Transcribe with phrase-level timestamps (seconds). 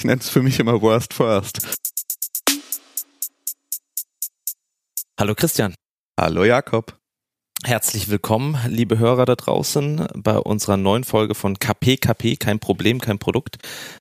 [0.00, 1.60] Ich nenne es für mich immer Worst First.
[5.18, 5.74] Hallo Christian.
[6.16, 6.96] Hallo Jakob.
[7.64, 13.18] Herzlich willkommen, liebe Hörer da draußen, bei unserer neuen Folge von KPKP, kein Problem, kein
[13.18, 13.58] Produkt.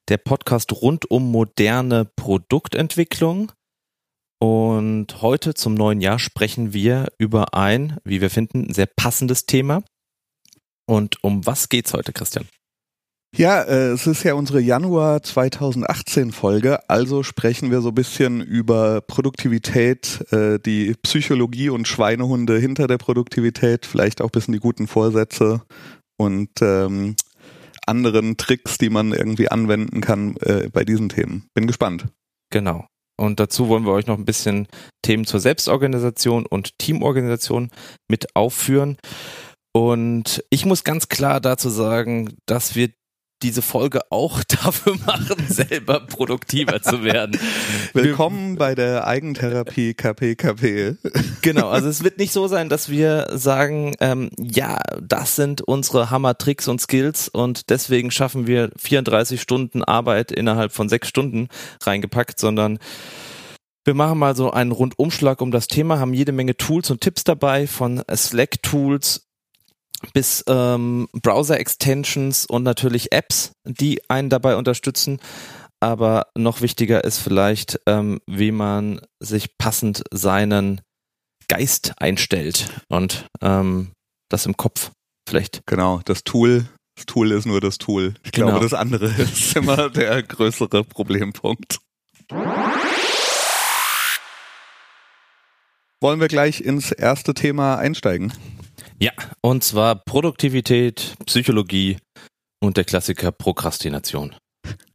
[0.07, 3.51] Der Podcast rund um moderne Produktentwicklung.
[4.39, 9.81] Und heute zum neuen Jahr sprechen wir über ein, wie wir finden, sehr passendes Thema.
[10.85, 12.47] Und um was geht's heute, Christian?
[13.35, 18.41] Ja, äh, es ist ja unsere Januar 2018 Folge, also sprechen wir so ein bisschen
[18.41, 24.59] über Produktivität, äh, die Psychologie und Schweinehunde hinter der Produktivität, vielleicht auch ein bisschen die
[24.59, 25.61] guten Vorsätze
[26.17, 27.15] und ähm,
[27.85, 31.47] anderen Tricks, die man irgendwie anwenden kann äh, bei diesen Themen.
[31.53, 32.07] Bin gespannt.
[32.49, 32.87] Genau.
[33.19, 34.67] Und dazu wollen wir euch noch ein bisschen
[35.01, 37.71] Themen zur Selbstorganisation und Teamorganisation
[38.07, 38.97] mit aufführen.
[39.73, 42.89] Und ich muss ganz klar dazu sagen, dass wir
[43.43, 47.39] diese Folge auch dafür machen, selber produktiver zu werden.
[47.93, 50.95] Willkommen bei der Eigentherapie KPKP.
[51.41, 56.09] Genau, also es wird nicht so sein, dass wir sagen, ähm, ja, das sind unsere
[56.09, 61.47] Hammer-Tricks und Skills und deswegen schaffen wir 34 Stunden Arbeit innerhalb von sechs Stunden
[61.81, 62.79] reingepackt, sondern
[63.87, 67.23] wir machen mal so einen Rundumschlag um das Thema, haben jede Menge Tools und Tipps
[67.23, 69.26] dabei, von Slack-Tools
[70.13, 75.19] bis ähm, Browser-Extensions und natürlich Apps, die einen dabei unterstützen.
[75.79, 80.81] Aber noch wichtiger ist vielleicht, ähm, wie man sich passend seinen
[81.47, 83.91] Geist einstellt und ähm,
[84.29, 84.91] das im Kopf
[85.27, 85.61] vielleicht.
[85.65, 88.15] Genau, das Tool, das Tool ist nur das Tool.
[88.23, 88.47] Ich genau.
[88.47, 91.79] glaube, das andere ist immer der größere Problempunkt.
[96.01, 98.33] Wollen wir gleich ins erste Thema einsteigen?
[98.99, 101.97] Ja, und zwar Produktivität, Psychologie
[102.59, 104.35] und der Klassiker Prokrastination.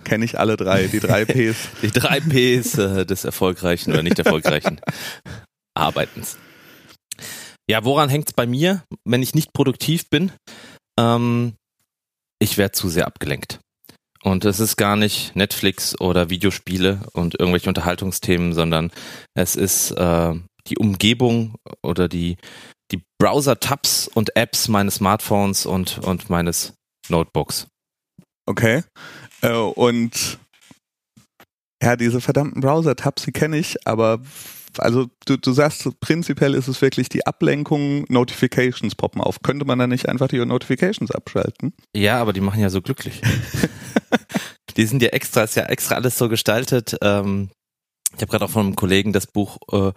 [0.03, 1.69] Kenne ich alle drei, die drei Ps.
[1.83, 4.81] die drei Ps äh, des erfolgreichen oder nicht erfolgreichen
[5.75, 6.37] Arbeitens.
[7.71, 10.33] Ja, woran hängt es bei mir, wenn ich nicht produktiv bin?
[10.99, 11.55] Ähm,
[12.41, 13.61] ich werde zu sehr abgelenkt.
[14.25, 18.91] Und es ist gar nicht Netflix oder Videospiele und irgendwelche Unterhaltungsthemen, sondern
[19.35, 20.35] es ist äh,
[20.67, 22.37] die Umgebung oder die
[22.93, 26.75] die Browser-Tabs und Apps meines Smartphones und, und meines
[27.09, 27.67] Notebooks.
[28.47, 28.83] Okay.
[29.41, 30.39] Äh, und
[31.83, 34.21] ja, diese verdammten Browser-Tabs, die kenne ich, aber
[34.79, 39.43] also du, du sagst, prinzipiell ist es wirklich die Ablenkung, Notifications poppen auf.
[39.43, 41.75] Könnte man da nicht einfach die Notifications abschalten?
[41.95, 43.21] Ja, aber die machen ja so glücklich.
[44.77, 46.97] die sind ja extra, ist ja extra alles so gestaltet.
[47.03, 47.51] Ähm,
[48.15, 49.93] ich habe gerade auch von einem Kollegen das Buch äh,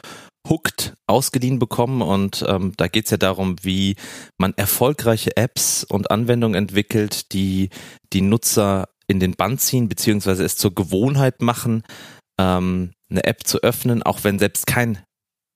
[0.47, 3.95] Hooked ausgeliehen bekommen und ähm, da geht es ja darum, wie
[4.37, 7.69] man erfolgreiche Apps und Anwendungen entwickelt, die
[8.13, 11.83] die Nutzer in den Band ziehen, beziehungsweise es zur Gewohnheit machen,
[12.39, 14.99] ähm, eine App zu öffnen, auch wenn selbst kein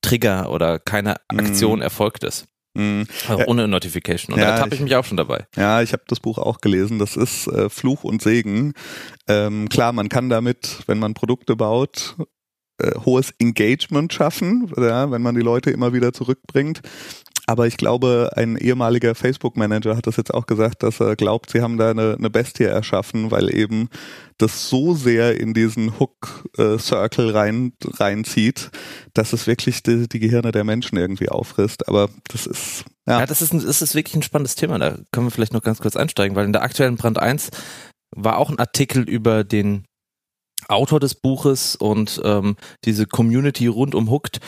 [0.02, 1.16] Trigger oder keine.
[1.28, 1.84] Aktion mm.
[1.84, 2.46] erfolgt ist.
[2.74, 3.04] Mm.
[3.28, 4.34] Also ohne Notification.
[4.34, 5.46] Und ja, da habe ich mich auch schon dabei.
[5.56, 7.00] Ja, ich habe das Buch auch gelesen.
[7.00, 8.74] Das ist äh, Fluch und Segen.
[9.28, 12.16] Ähm, klar, man kann damit, wenn man Produkte baut,
[12.80, 16.82] äh, hohes Engagement schaffen, ja, wenn man die Leute immer wieder zurückbringt.
[17.50, 21.62] Aber ich glaube, ein ehemaliger Facebook-Manager hat das jetzt auch gesagt, dass er glaubt, sie
[21.62, 23.90] haben da eine, eine Bestie erschaffen, weil eben
[24.38, 28.70] das so sehr in diesen Hook-Circle rein, reinzieht,
[29.16, 31.88] dass es wirklich die, die Gehirne der Menschen irgendwie auffrisst.
[31.88, 33.22] Aber das ist, ja.
[33.22, 34.78] Ja, das ist, ein, das ist wirklich ein spannendes Thema.
[34.78, 37.50] Da können wir vielleicht noch ganz kurz einsteigen, weil in der aktuellen Brand 1
[38.12, 39.86] war auch ein Artikel über den
[40.70, 44.40] Autor des Buches und ähm, diese Community rund um Hooked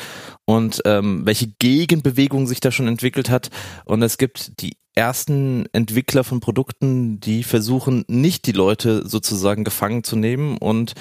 [0.45, 3.49] und ähm, welche Gegenbewegung sich da schon entwickelt hat.
[3.85, 10.03] Und es gibt die ersten Entwickler von Produkten, die versuchen, nicht die Leute sozusagen gefangen
[10.03, 10.57] zu nehmen.
[10.57, 10.93] Und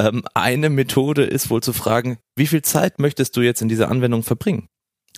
[0.00, 3.90] ähm, eine Methode ist wohl zu fragen, wie viel Zeit möchtest du jetzt in dieser
[3.90, 4.66] Anwendung verbringen?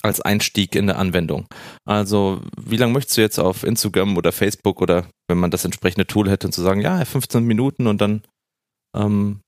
[0.03, 1.47] Als Einstieg in der Anwendung.
[1.85, 6.07] Also, wie lange möchtest du jetzt auf Instagram oder Facebook oder wenn man das entsprechende
[6.07, 8.23] Tool hätte, zu sagen, ja, 15 Minuten und dann
[8.95, 9.41] ähm,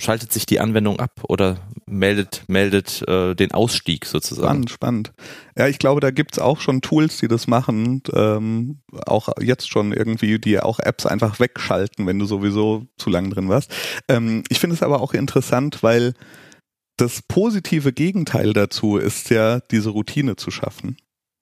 [0.00, 1.56] schaltet sich die Anwendung ab oder
[1.86, 4.68] meldet, meldet äh, den Ausstieg sozusagen.
[4.68, 5.12] Spannend, spannend.
[5.56, 9.92] Ja, ich glaube, da gibt's auch schon Tools, die das machen, ähm, auch jetzt schon
[9.92, 13.72] irgendwie, die auch Apps einfach wegschalten, wenn du sowieso zu lang drin warst.
[14.08, 16.14] Ähm, ich finde es aber auch interessant, weil
[16.98, 20.96] das positive Gegenteil dazu ist ja, diese Routine zu schaffen.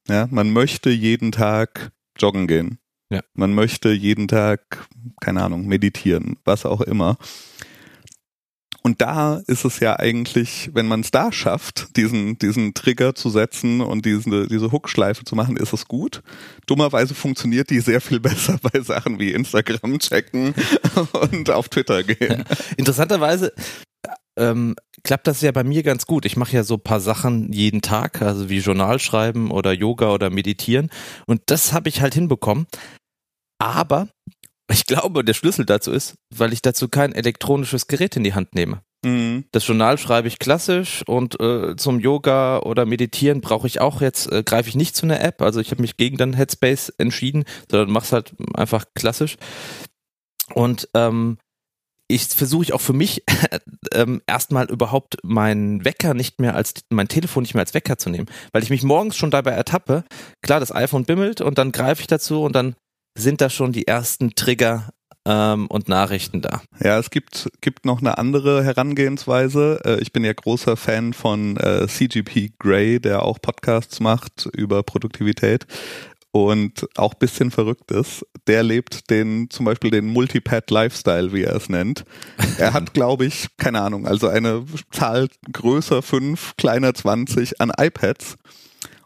[0.09, 2.79] Ja, man möchte jeden Tag joggen gehen.
[3.15, 3.21] Ja.
[3.35, 4.89] Man möchte jeden Tag,
[5.21, 7.17] keine Ahnung, meditieren, was auch immer.
[8.83, 13.31] Und da ist es ja eigentlich, wenn man es da schafft, diesen, diesen Trigger zu
[13.31, 16.23] setzen und diese, diese Hookschleife zu machen, ist es gut.
[16.67, 20.55] Dummerweise funktioniert die sehr viel besser bei Sachen wie Instagram checken
[21.13, 22.45] und auf Twitter gehen.
[22.77, 23.53] Interessanterweise
[24.37, 26.25] ähm, klappt das ja bei mir ganz gut.
[26.25, 30.31] Ich mache ja so paar Sachen jeden Tag, also wie Journal schreiben oder Yoga oder
[30.31, 30.91] meditieren.
[31.27, 32.67] Und das habe ich halt hinbekommen.
[33.65, 34.09] Aber
[34.71, 38.55] ich glaube, der Schlüssel dazu ist, weil ich dazu kein elektronisches Gerät in die Hand
[38.55, 38.83] nehme.
[39.03, 39.45] Mhm.
[39.53, 44.31] Das Journal schreibe ich klassisch und äh, zum Yoga oder Meditieren brauche ich auch jetzt,
[44.31, 45.41] äh, greife ich nicht zu einer App.
[45.41, 49.37] Also ich habe mich gegen dann Headspace entschieden, sondern mach's halt einfach klassisch.
[50.53, 51.39] Und ähm,
[52.07, 53.23] ich versuche ich auch für mich
[53.95, 58.11] ähm, erstmal überhaupt meinen Wecker nicht mehr als mein Telefon nicht mehr als Wecker zu
[58.11, 60.05] nehmen, weil ich mich morgens schon dabei ertappe.
[60.43, 62.77] Klar, das iPhone bimmelt und dann greife ich dazu und dann
[63.15, 64.91] sind da schon die ersten Trigger
[65.27, 66.63] ähm, und Nachrichten da.
[66.81, 69.81] Ja, es gibt, gibt noch eine andere Herangehensweise.
[69.85, 74.83] Äh, ich bin ja großer Fan von äh, CGP Grey, der auch Podcasts macht über
[74.83, 75.67] Produktivität
[76.33, 78.27] und auch bisschen verrückt ist.
[78.49, 82.05] Der lebt den, zum Beispiel den Multipad Lifestyle, wie er es nennt.
[82.59, 88.37] Er hat, glaube ich, keine Ahnung, also eine Zahl größer fünf, kleiner 20 an iPads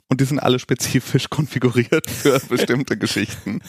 [0.09, 3.61] und die sind alle spezifisch konfiguriert für bestimmte Geschichten.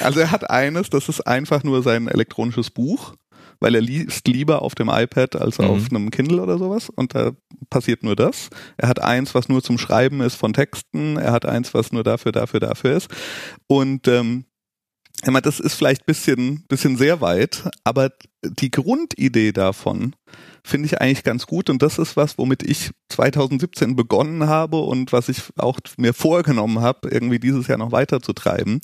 [0.00, 3.14] Also er hat eines, das ist einfach nur sein elektronisches Buch,
[3.60, 5.64] weil er liest lieber auf dem iPad als mhm.
[5.64, 7.32] auf einem Kindle oder sowas und da
[7.70, 8.50] passiert nur das.
[8.76, 12.04] Er hat eins, was nur zum Schreiben ist von Texten, er hat eins, was nur
[12.04, 13.08] dafür, dafür, dafür ist
[13.66, 14.44] und ähm,
[15.22, 18.10] ich meine, das ist vielleicht bisschen, bisschen sehr weit, aber
[18.42, 20.14] die Grundidee davon
[20.66, 25.12] finde ich eigentlich ganz gut und das ist was, womit ich 2017 begonnen habe und
[25.12, 28.80] was ich auch mir vorgenommen habe, irgendwie dieses Jahr noch weiterzutreiben.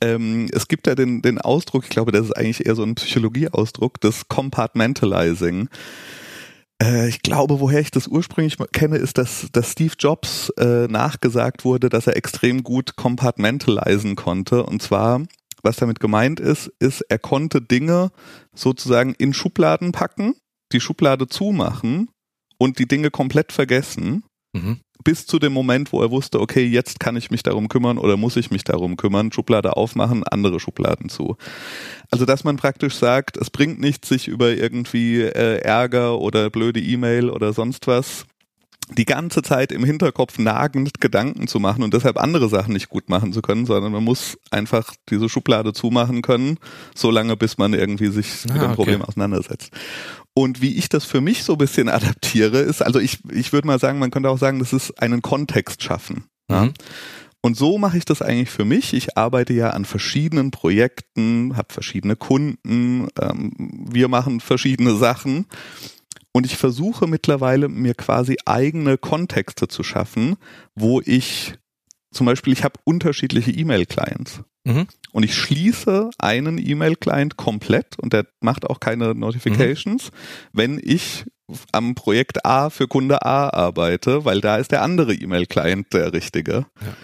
[0.00, 2.96] Ähm, es gibt ja den, den Ausdruck, ich glaube, das ist eigentlich eher so ein
[2.96, 5.68] Psychologieausdruck, das Compartmentalizing
[6.82, 11.64] äh, ich glaube, woher ich das ursprünglich kenne, ist, dass, dass Steve Jobs äh, nachgesagt
[11.64, 14.64] wurde, dass er extrem gut compartmentalisen konnte.
[14.64, 15.22] Und zwar,
[15.62, 18.10] was damit gemeint ist, ist, er konnte Dinge
[18.52, 20.34] sozusagen in Schubladen packen
[20.72, 22.08] die Schublade zumachen
[22.58, 24.78] und die Dinge komplett vergessen, mhm.
[25.04, 28.16] bis zu dem Moment, wo er wusste, okay, jetzt kann ich mich darum kümmern oder
[28.16, 31.36] muss ich mich darum kümmern, Schublade aufmachen, andere Schubladen zu.
[32.10, 36.80] Also dass man praktisch sagt, es bringt nichts, sich über irgendwie äh, Ärger oder blöde
[36.80, 38.26] E-Mail oder sonst was
[38.94, 43.08] die ganze Zeit im Hinterkopf nagend Gedanken zu machen und deshalb andere Sachen nicht gut
[43.08, 46.58] machen zu können, sondern man muss einfach diese Schublade zumachen können,
[46.94, 49.08] solange bis man irgendwie sich ah, mit dem Problem okay.
[49.08, 49.70] auseinandersetzt.
[50.34, 53.66] Und wie ich das für mich so ein bisschen adaptiere, ist, also ich, ich würde
[53.66, 56.24] mal sagen, man könnte auch sagen, das ist einen Kontext schaffen.
[56.50, 56.64] Ja?
[56.64, 56.74] Mhm.
[57.44, 58.94] Und so mache ich das eigentlich für mich.
[58.94, 63.52] Ich arbeite ja an verschiedenen Projekten, habe verschiedene Kunden, ähm,
[63.90, 65.46] wir machen verschiedene Sachen.
[66.32, 70.36] Und ich versuche mittlerweile mir quasi eigene Kontexte zu schaffen,
[70.74, 71.54] wo ich
[72.12, 74.42] zum Beispiel, ich habe unterschiedliche E-Mail-Clients.
[74.64, 74.86] Mhm.
[75.12, 80.16] Und ich schließe einen E-Mail-Client komplett und der macht auch keine Notifications, mhm.
[80.52, 81.24] wenn ich
[81.72, 86.52] am Projekt A für Kunde A arbeite, weil da ist der andere E-Mail-Client der richtige.
[86.52, 86.96] Ja.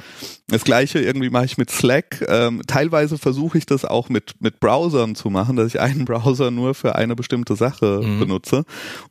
[0.48, 2.24] Das gleiche irgendwie mache ich mit Slack.
[2.26, 6.50] Ähm, teilweise versuche ich das auch mit, mit Browsern zu machen, dass ich einen Browser
[6.50, 8.20] nur für eine bestimmte Sache mhm.
[8.20, 8.64] benutze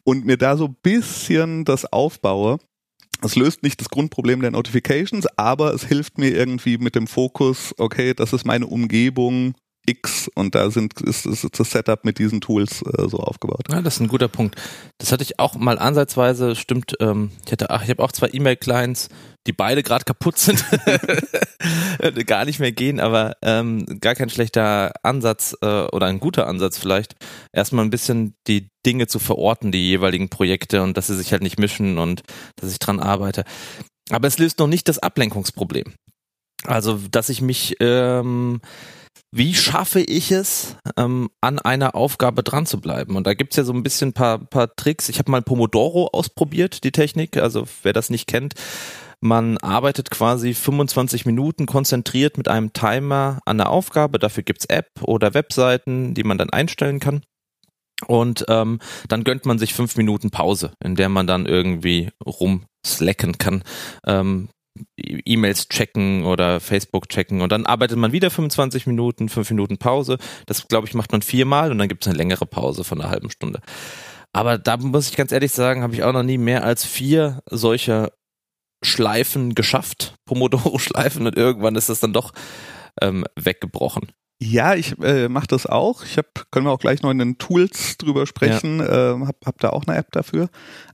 [0.04, 2.58] und mir da so bisschen das aufbaue.
[3.24, 7.74] Es löst nicht das Grundproblem der Notifications, aber es hilft mir irgendwie mit dem Fokus,
[7.78, 9.56] okay, das ist meine Umgebung,
[9.88, 13.66] X und da sind ist, ist das Setup mit diesen Tools äh, so aufgebaut.
[13.72, 14.56] Ja, das ist ein guter Punkt.
[14.98, 18.30] Das hatte ich auch mal ansatzweise, stimmt, ähm, ich hatte ach, ich habe auch zwei
[18.32, 19.10] E-Mail-Clients,
[19.48, 20.64] die beide gerade kaputt sind,
[22.28, 26.78] gar nicht mehr gehen, aber ähm, gar kein schlechter Ansatz äh, oder ein guter Ansatz
[26.78, 27.16] vielleicht,
[27.54, 31.44] erstmal ein bisschen die Dinge zu verorten, die jeweiligen Projekte und dass sie sich halt
[31.44, 32.24] nicht mischen und
[32.58, 33.46] dass ich dran arbeite.
[34.10, 35.94] Aber es löst noch nicht das Ablenkungsproblem.
[36.64, 38.60] Also, dass ich mich ähm,
[39.32, 43.16] wie schaffe ich es, ähm, an einer Aufgabe dran zu bleiben?
[43.16, 45.10] Und da gibt's ja so ein bisschen paar, paar Tricks.
[45.10, 47.38] Ich habe mal Pomodoro ausprobiert, die Technik.
[47.38, 48.56] Also wer das nicht kennt,
[49.20, 54.20] man arbeitet quasi 25 Minuten konzentriert mit einem Timer an der Aufgabe.
[54.20, 57.22] Dafür gibt's App oder Webseiten, die man dann einstellen kann.
[58.06, 63.40] Und ähm, dann gönnt man sich fünf Minuten Pause, in der man dann irgendwie rumslacken
[63.40, 63.64] kann.
[64.06, 64.50] Ähm,
[64.98, 70.18] E-Mails checken oder Facebook checken und dann arbeitet man wieder 25 Minuten, 5 Minuten Pause.
[70.46, 73.10] Das, glaube ich, macht man viermal und dann gibt es eine längere Pause von einer
[73.10, 73.62] halben Stunde.
[74.34, 77.42] Aber da muss ich ganz ehrlich sagen, habe ich auch noch nie mehr als vier
[77.50, 78.12] solcher
[78.84, 82.34] Schleifen geschafft, Pomodoro-Schleifen und irgendwann ist das dann doch
[83.02, 84.12] ähm, weggebrochen.
[84.40, 86.04] Ja, ich äh, mache das auch.
[86.04, 88.80] Ich habe, können wir auch gleich noch in den Tools drüber sprechen.
[88.80, 89.16] Ja.
[89.16, 90.50] Äh, hab, hab da auch eine App dafür.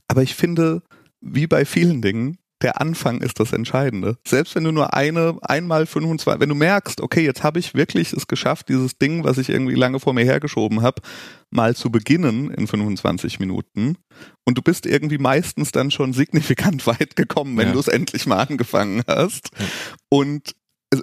[0.08, 0.82] Aber ich finde,
[1.20, 4.16] wie bei vielen Dingen, der Anfang ist das Entscheidende.
[4.26, 8.12] Selbst wenn du nur eine, einmal 25, wenn du merkst, okay, jetzt habe ich wirklich
[8.12, 11.02] es geschafft, dieses Ding, was ich irgendwie lange vor mir hergeschoben habe,
[11.50, 13.96] mal zu beginnen in 25 Minuten.
[14.44, 17.72] Und du bist irgendwie meistens dann schon signifikant weit gekommen, wenn ja.
[17.72, 19.50] du es endlich mal angefangen hast.
[19.58, 19.66] Ja.
[20.08, 20.54] Und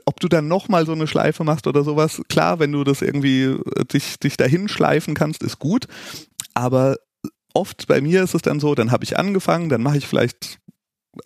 [0.06, 3.44] ob du dann nochmal so eine Schleife machst oder sowas, klar, wenn du das irgendwie
[3.44, 5.88] äh, dich, dich dahin schleifen kannst, ist gut.
[6.54, 6.98] Aber
[7.54, 10.60] oft bei mir ist es dann so, dann habe ich angefangen, dann mache ich vielleicht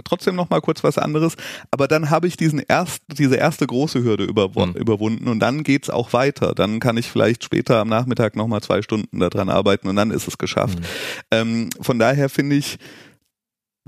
[0.03, 1.35] trotzdem noch mal kurz was anderes,
[1.71, 4.73] aber dann habe ich diesen erst, diese erste große Hürde überw mhm.
[4.73, 6.53] überwunden und dann geht's auch weiter.
[6.55, 10.11] Dann kann ich vielleicht später am Nachmittag noch mal zwei Stunden daran arbeiten und dann
[10.11, 10.79] ist es geschafft.
[10.79, 10.85] Mhm.
[11.31, 12.77] Ähm, von daher finde ich,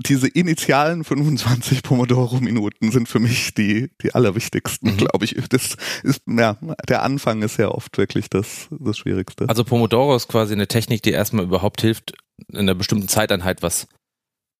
[0.06, 4.96] diese initialen 25 Pomodoro-Minuten sind für mich die, die allerwichtigsten, mhm.
[4.96, 5.34] glaube ich.
[5.48, 6.56] Das ist, ja,
[6.88, 9.48] der Anfang ist ja oft wirklich das, das Schwierigste.
[9.48, 12.12] Also Pomodoro ist quasi eine Technik, die erstmal überhaupt hilft,
[12.46, 13.88] in einer bestimmten Zeiteinheit was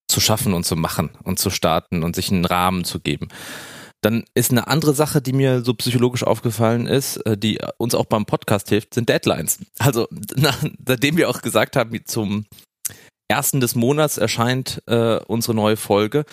[0.08, 3.28] zu schaffen und zu machen und zu starten und sich einen Rahmen zu geben.
[4.00, 8.06] Dann ist eine andere Sache, die mir so psychologisch aufgefallen ist, äh, die uns auch
[8.06, 9.58] beim Podcast hilft, sind Deadlines.
[9.78, 12.46] Also nachdem wir auch gesagt haben, zum
[13.28, 16.24] ersten des Monats erscheint äh, unsere neue Folge,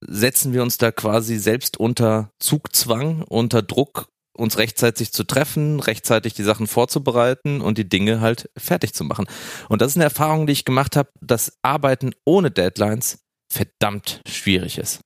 [0.00, 6.34] setzen wir uns da quasi selbst unter Zugzwang, unter Druck uns rechtzeitig zu treffen, rechtzeitig
[6.34, 9.26] die Sachen vorzubereiten und die Dinge halt fertig zu machen.
[9.68, 13.18] Und das ist eine Erfahrung, die ich gemacht habe, dass Arbeiten ohne Deadlines
[13.50, 15.00] verdammt schwierig ist.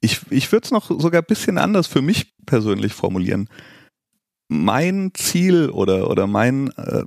[0.00, 3.48] Ich, ich würde es noch sogar ein bisschen anders für mich persönlich formulieren.
[4.48, 7.04] Mein Ziel oder, oder mein äh,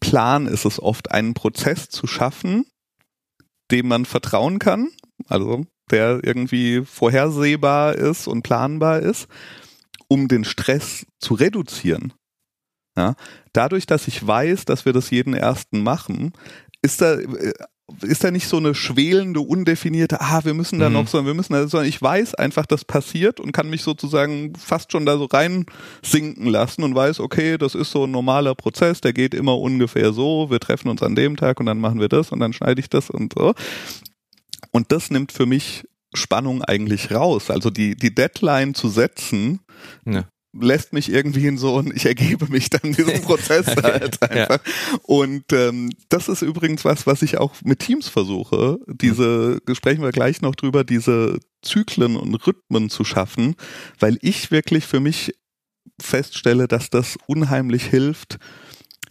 [0.00, 2.66] Plan ist es oft, einen Prozess zu schaffen,
[3.70, 4.90] dem man vertrauen kann,
[5.28, 9.28] also der irgendwie vorhersehbar ist und planbar ist
[10.10, 12.12] um den Stress zu reduzieren.
[12.96, 13.14] Ja,
[13.52, 16.32] dadurch, dass ich weiß, dass wir das jeden ersten machen,
[16.82, 17.52] ist da äh,
[18.02, 20.94] ist da nicht so eine schwelende, undefinierte, ah, wir müssen da mhm.
[20.94, 24.54] noch, sondern wir müssen da, sondern ich weiß einfach, das passiert und kann mich sozusagen
[24.54, 25.66] fast schon da so rein
[26.02, 30.12] sinken lassen und weiß, okay, das ist so ein normaler Prozess, der geht immer ungefähr
[30.12, 32.80] so, wir treffen uns an dem Tag und dann machen wir das und dann schneide
[32.80, 33.54] ich das und so.
[34.70, 37.50] Und das nimmt für mich Spannung eigentlich raus.
[37.50, 39.60] Also die, die Deadline zu setzen,
[40.04, 40.24] ja.
[40.58, 44.64] lässt mich irgendwie in so ein, ich ergebe mich dann diesem Prozess halt einfach.
[44.64, 44.98] Ja.
[45.02, 50.12] Und ähm, das ist übrigens was, was ich auch mit Teams versuche, diese, sprechen wir
[50.12, 53.56] gleich noch drüber, diese Zyklen und Rhythmen zu schaffen,
[53.98, 55.34] weil ich wirklich für mich
[56.00, 58.38] feststelle, dass das unheimlich hilft,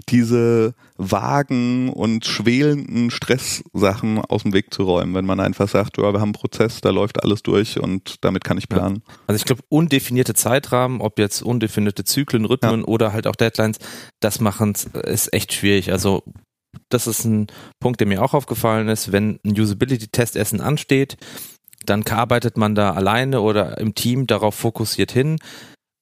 [0.09, 6.03] diese vagen und schwelenden Stresssachen aus dem Weg zu räumen, wenn man einfach sagt, ja,
[6.11, 9.01] wir haben einen Prozess, da läuft alles durch und damit kann ich planen.
[9.25, 12.85] Also ich glaube, undefinierte Zeitrahmen, ob jetzt undefinierte Zyklen, Rhythmen ja.
[12.85, 13.77] oder halt auch Deadlines,
[14.19, 15.93] das machen ist echt schwierig.
[15.93, 16.23] Also
[16.89, 17.47] das ist ein
[17.79, 21.15] Punkt, der mir auch aufgefallen ist, wenn ein Usability-Testessen ansteht,
[21.85, 25.37] dann arbeitet man da alleine oder im Team darauf fokussiert hin.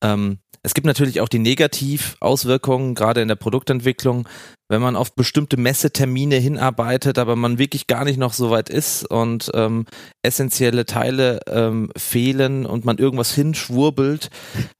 [0.03, 4.27] Ähm, es gibt natürlich auch die Negativauswirkungen, gerade in der Produktentwicklung,
[4.69, 9.05] wenn man auf bestimmte Messetermine hinarbeitet, aber man wirklich gar nicht noch so weit ist
[9.05, 9.85] und ähm,
[10.23, 14.29] essentielle Teile ähm, fehlen und man irgendwas hinschwurbelt.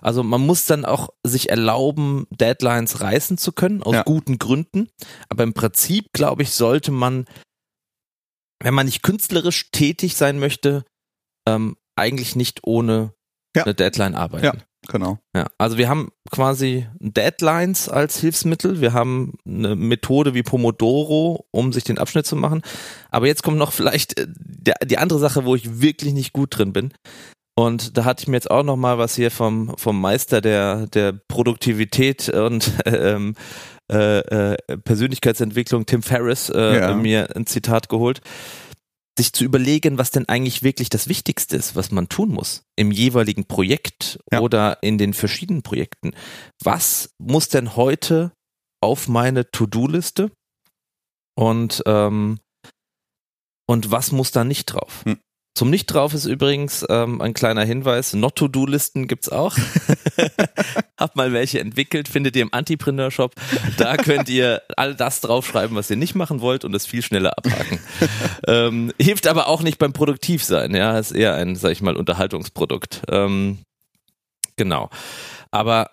[0.02, 4.04] Also man muss dann auch sich erlauben, Deadlines reißen zu können, aus ja.
[4.04, 4.90] guten Gründen.
[5.30, 7.26] Aber im Prinzip, glaube ich, sollte man,
[8.62, 10.84] wenn man nicht künstlerisch tätig sein möchte,
[11.48, 13.14] ähm, eigentlich nicht ohne
[13.56, 13.64] ja.
[13.64, 14.46] eine Deadline arbeiten.
[14.46, 14.54] Ja.
[14.88, 15.20] Genau.
[15.36, 18.82] Ja, also wir haben quasi Deadlines als Hilfsmittel.
[18.82, 22.62] Wir haben eine Methode wie Pomodoro, um sich den Abschnitt zu machen.
[23.10, 26.58] Aber jetzt kommt noch vielleicht äh, der, die andere Sache, wo ich wirklich nicht gut
[26.58, 26.94] drin bin.
[27.56, 30.86] Und da hatte ich mir jetzt auch noch mal was hier vom vom Meister der
[30.88, 33.34] der Produktivität und ähm,
[33.92, 36.94] äh, äh, Persönlichkeitsentwicklung Tim Ferriss äh, ja.
[36.94, 38.22] mir ein Zitat geholt
[39.18, 42.92] sich zu überlegen, was denn eigentlich wirklich das Wichtigste ist, was man tun muss im
[42.92, 44.40] jeweiligen Projekt ja.
[44.40, 46.12] oder in den verschiedenen Projekten.
[46.64, 48.32] Was muss denn heute
[48.82, 50.32] auf meine To-Do-Liste
[51.36, 52.40] und ähm,
[53.70, 55.04] und was muss da nicht drauf?
[55.04, 55.20] Hm.
[55.58, 59.58] Zum Nicht drauf ist übrigens ähm, ein kleiner Hinweis, Not-to-Do-Listen gibt's auch.
[60.98, 63.34] Hab mal welche entwickelt, findet ihr im Antipreneur-Shop.
[63.78, 67.36] Da könnt ihr all das draufschreiben, was ihr nicht machen wollt und es viel schneller
[67.40, 67.80] abhaken.
[68.48, 73.02] ähm, hilft aber auch nicht beim Produktivsein, ja, ist eher ein, sag ich mal, Unterhaltungsprodukt.
[73.10, 73.58] Ähm,
[74.58, 74.92] genau.
[75.50, 75.90] Aber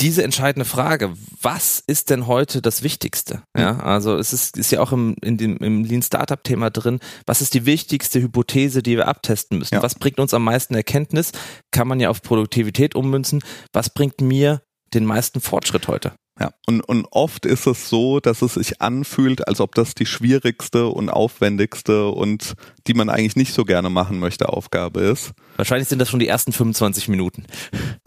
[0.00, 3.42] diese entscheidende Frage, was ist denn heute das Wichtigste?
[3.56, 7.00] Ja, also es ist, ist ja auch im, in dem, im Lean Startup Thema drin.
[7.26, 9.76] Was ist die wichtigste Hypothese, die wir abtesten müssen?
[9.76, 9.82] Ja.
[9.82, 11.32] Was bringt uns am meisten Erkenntnis?
[11.70, 13.42] Kann man ja auf Produktivität ummünzen.
[13.72, 14.62] Was bringt mir
[14.94, 16.12] den meisten Fortschritt heute?
[16.40, 20.06] Ja, und, und oft ist es so, dass es sich anfühlt, als ob das die
[20.06, 22.54] schwierigste und aufwendigste und
[22.88, 25.32] die man eigentlich nicht so gerne machen möchte Aufgabe ist.
[25.56, 27.44] Wahrscheinlich sind das schon die ersten 25 Minuten.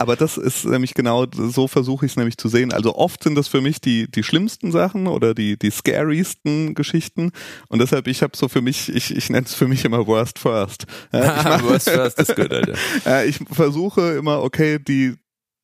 [0.00, 2.72] Aber das ist nämlich genau, so versuche ich es nämlich zu sehen.
[2.72, 7.32] Also oft sind das für mich die, die schlimmsten Sachen oder die, die scariesten Geschichten.
[7.68, 10.38] Und deshalb, ich habe so für mich, ich, ich nenne es für mich immer Worst
[10.38, 10.86] First.
[11.12, 13.24] Mach, Worst first ist gut, Alter.
[13.26, 15.16] ich versuche immer, okay, die,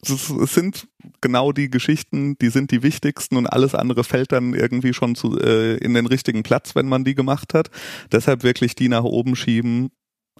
[0.02, 0.88] es sind
[1.20, 5.38] genau die Geschichten, die sind die wichtigsten und alles andere fällt dann irgendwie schon zu,
[5.38, 7.70] äh, in den richtigen Platz, wenn man die gemacht hat.
[8.10, 9.90] Deshalb wirklich die nach oben schieben,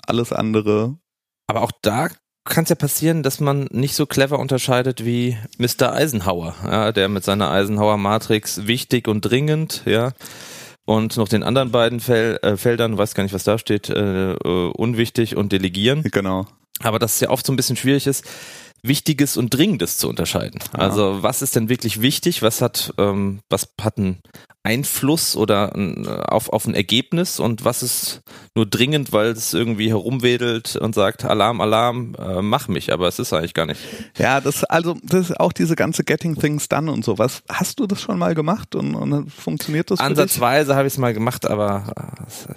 [0.05, 0.99] alles andere.
[1.47, 2.09] Aber auch da
[2.45, 5.93] kann es ja passieren, dass man nicht so clever unterscheidet wie Mr.
[5.93, 10.13] Eisenhower, ja, der mit seiner Eisenhower Matrix wichtig und dringend, ja,
[10.85, 14.33] und noch den anderen beiden Fel äh, Feldern, weiß gar nicht, was da steht, äh,
[14.33, 16.03] äh, unwichtig und delegieren.
[16.03, 16.47] Genau.
[16.81, 18.25] Aber dass es ja oft so ein bisschen schwierig ist,
[18.85, 20.61] Wichtiges und Dringendes zu unterscheiden.
[20.75, 20.81] Ja.
[20.81, 22.43] Also was ist denn wirklich wichtig?
[22.43, 24.21] Was hat, ähm, was hat einen
[24.67, 28.23] Einfluss oder ein, auf, auf ein Ergebnis und was ist
[28.55, 33.19] nur dringend, weil es irgendwie herumwedelt und sagt, Alarm, Alarm, äh, mach mich, aber es
[33.19, 33.81] ist eigentlich gar nicht.
[34.17, 37.19] Ja, das also das ist auch diese ganze Getting Things Done und so.
[37.19, 40.01] Was hast du das schon mal gemacht und, und funktioniert das?
[40.01, 42.53] Ansatzweise habe ich es mal gemacht, aber äh,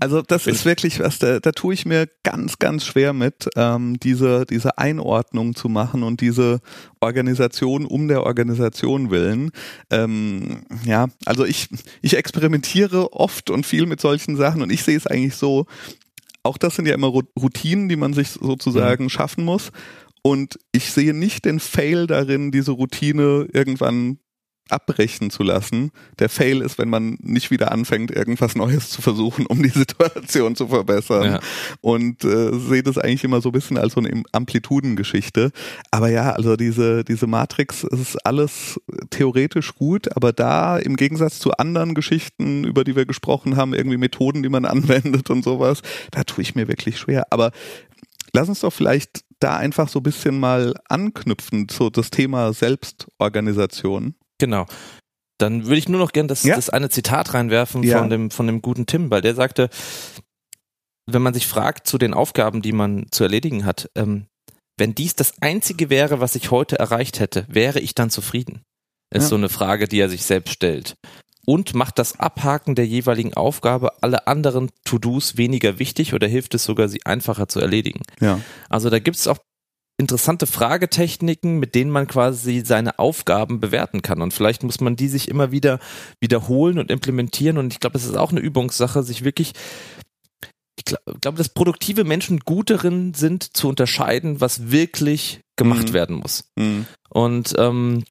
[0.00, 3.98] Also das ist wirklich was, da, da tue ich mir ganz, ganz schwer mit, ähm,
[4.00, 6.60] diese, diese Einordnung zu machen und diese
[7.00, 9.50] Organisation um der Organisation willen.
[9.90, 11.68] Ähm, ja, also ich,
[12.00, 15.66] ich experimentiere oft und viel mit solchen Sachen und ich sehe es eigentlich so,
[16.42, 19.70] auch das sind ja immer Routinen, die man sich sozusagen schaffen muss.
[20.22, 24.18] Und ich sehe nicht den Fail darin, diese Routine irgendwann
[24.70, 25.90] abbrechen zu lassen.
[26.18, 30.56] Der Fail ist, wenn man nicht wieder anfängt, irgendwas Neues zu versuchen, um die Situation
[30.56, 31.24] zu verbessern.
[31.24, 31.40] Ja.
[31.80, 35.52] Und äh, sehe das eigentlich immer so ein bisschen als so eine Amplitudengeschichte.
[35.90, 41.38] Aber ja, also diese, diese Matrix es ist alles theoretisch gut, aber da im Gegensatz
[41.38, 45.82] zu anderen Geschichten, über die wir gesprochen haben, irgendwie Methoden, die man anwendet und sowas,
[46.10, 47.26] da tue ich mir wirklich schwer.
[47.30, 47.52] Aber
[48.32, 54.14] lass uns doch vielleicht da einfach so ein bisschen mal anknüpfen, so das Thema Selbstorganisation.
[54.38, 54.66] Genau.
[55.38, 56.56] Dann würde ich nur noch gern das, Ja.
[56.56, 57.98] das eine Zitat reinwerfen Ja.
[57.98, 59.68] von dem, von dem guten Tim, weil der sagte,
[61.06, 64.26] wenn man sich fragt zu den Aufgaben, die man zu erledigen hat, ähm,
[64.76, 68.62] wenn dies das einzige wäre, was ich heute erreicht hätte, wäre ich dann zufrieden?
[69.10, 69.28] Ist Ja.
[69.30, 70.94] so eine Frage, die er sich selbst stellt.
[71.46, 76.64] Und macht das Abhaken der jeweiligen Aufgabe alle anderen To-Dos weniger wichtig oder hilft es
[76.64, 78.02] sogar, sie einfacher zu erledigen?
[78.20, 78.40] Ja.
[78.68, 79.38] Also da gibt es auch
[79.98, 84.22] interessante Fragetechniken, mit denen man quasi seine Aufgaben bewerten kann.
[84.22, 85.80] Und vielleicht muss man die sich immer wieder
[86.20, 87.58] wiederholen und implementieren.
[87.58, 89.52] Und ich glaube, es ist auch eine Übungssache, sich wirklich
[90.78, 95.92] ich glaube, glaub, dass produktive Menschen gut darin sind, zu unterscheiden, was wirklich gemacht Mhm.
[95.92, 96.44] werden muss.
[96.56, 96.86] Mhm.
[97.10, 98.04] Und ähm,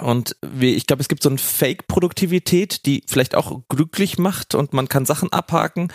[0.00, 4.72] und wie, ich glaube, es gibt so eine Fake-Produktivität, die vielleicht auch glücklich macht und
[4.72, 5.92] man kann Sachen abhaken.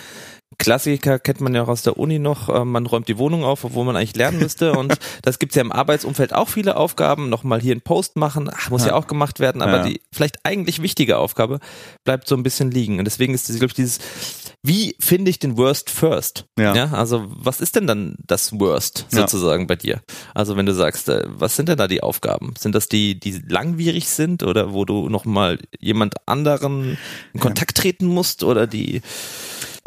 [0.58, 3.64] Klassiker kennt man ja auch aus der Uni noch, äh, man räumt die Wohnung auf,
[3.64, 4.74] obwohl man eigentlich lernen müsste.
[4.74, 7.30] Und das gibt's ja im Arbeitsumfeld auch viele Aufgaben.
[7.30, 8.90] Nochmal hier einen Post machen, ach, muss ja.
[8.90, 8.96] Ja.
[8.96, 9.84] auch gemacht werden, aber Ja.
[9.86, 11.60] die vielleicht eigentlich wichtige Aufgabe
[12.04, 13.00] bleibt so ein bisschen liegen.
[13.00, 14.00] Und deswegen ist, glaube ich, dieses,
[14.64, 16.46] wie finde ich den Worst first?
[16.58, 16.74] Ja.
[16.92, 19.20] also was ist denn dann das Worst Ja.
[19.22, 20.02] sozusagen bei dir?
[20.34, 22.54] Also wenn du sagst, äh, was sind denn da die Aufgaben?
[22.58, 26.98] Sind das die, die langwierig sind oder wo du nochmal jemand anderen
[27.34, 29.02] in Kontakt treten musst oder die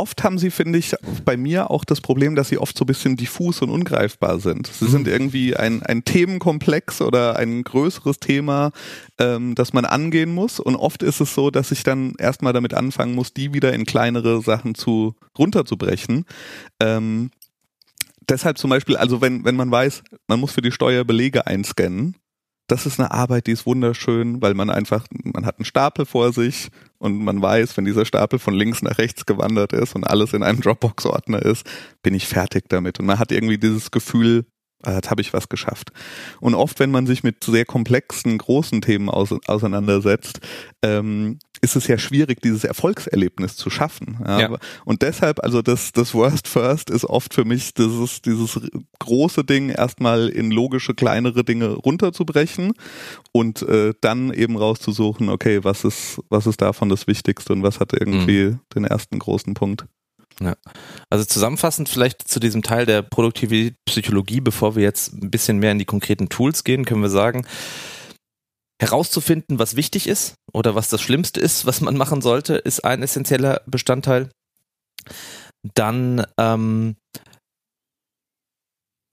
[0.01, 2.87] Oft haben sie, finde ich, bei mir auch das Problem, dass sie oft so ein
[2.87, 4.69] bisschen diffus und ungreifbar sind.
[4.69, 8.71] Sie sind irgendwie ein, ein Themenkomplex oder ein größeres Thema,
[9.19, 10.61] ähm, das man angehen muss.
[10.61, 13.87] Und oft ist es so, dass ich dann erstmal damit anfangen muss, die wieder in
[13.87, 16.27] kleinere Sachen zu runterzubrechen.
[16.79, 17.33] Ähm,
[18.29, 22.15] deshalb zum Beispiel, also wenn, wenn man weiß, man muss für die Steuer Belege einscannen,
[22.69, 26.33] das ist eine Arbeit, die ist wunderschön, weil man einfach, man hat einen Stapel vor
[26.33, 30.35] sich und man weiß, wenn dieser Stapel von links nach rechts gewandert ist und alles
[30.35, 31.67] in einem Dropbox-Ordner ist,
[32.03, 33.01] bin ich fertig damit.
[33.01, 34.45] Und man hat irgendwie dieses Gefühl,
[34.83, 35.93] ah, jetzt habe ich was geschafft.
[36.41, 40.41] Und oft, wenn man sich mit sehr komplexen, großen Themen aus, auseinandersetzt,
[40.83, 44.19] ähm, ist es ja schwierig, dieses Erfolgserlebnis zu schaffen.
[44.27, 44.41] Ja.
[44.41, 44.59] Ja.
[44.85, 48.61] Und deshalb, also das, das Worst First ist oft für mich dieses, dieses
[48.99, 52.73] große Ding erstmal in logische, kleinere Dinge runterzubrechen
[53.33, 57.81] und äh, dann eben rauszusuchen, okay, was ist, was ist davon das Wichtigste und was
[57.81, 59.87] hat irgendwie den ersten großen Punkt.
[61.11, 65.79] Also zusammenfassend vielleicht zu diesem Teil der Produktivitätspsychologie, bevor wir jetzt ein bisschen mehr in
[65.79, 67.45] die konkreten Tools gehen, können wir sagen,
[68.81, 73.03] herauszufinden, was wichtig ist oder was das Schlimmste ist, was man machen sollte, ist ein
[73.03, 74.31] essentieller Bestandteil.
[75.75, 76.97] Dann ähm,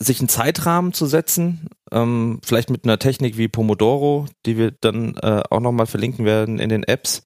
[0.01, 5.15] sich einen Zeitrahmen zu setzen, ähm, vielleicht mit einer Technik wie Pomodoro, die wir dann
[5.17, 7.23] äh, auch nochmal verlinken werden in den Apps,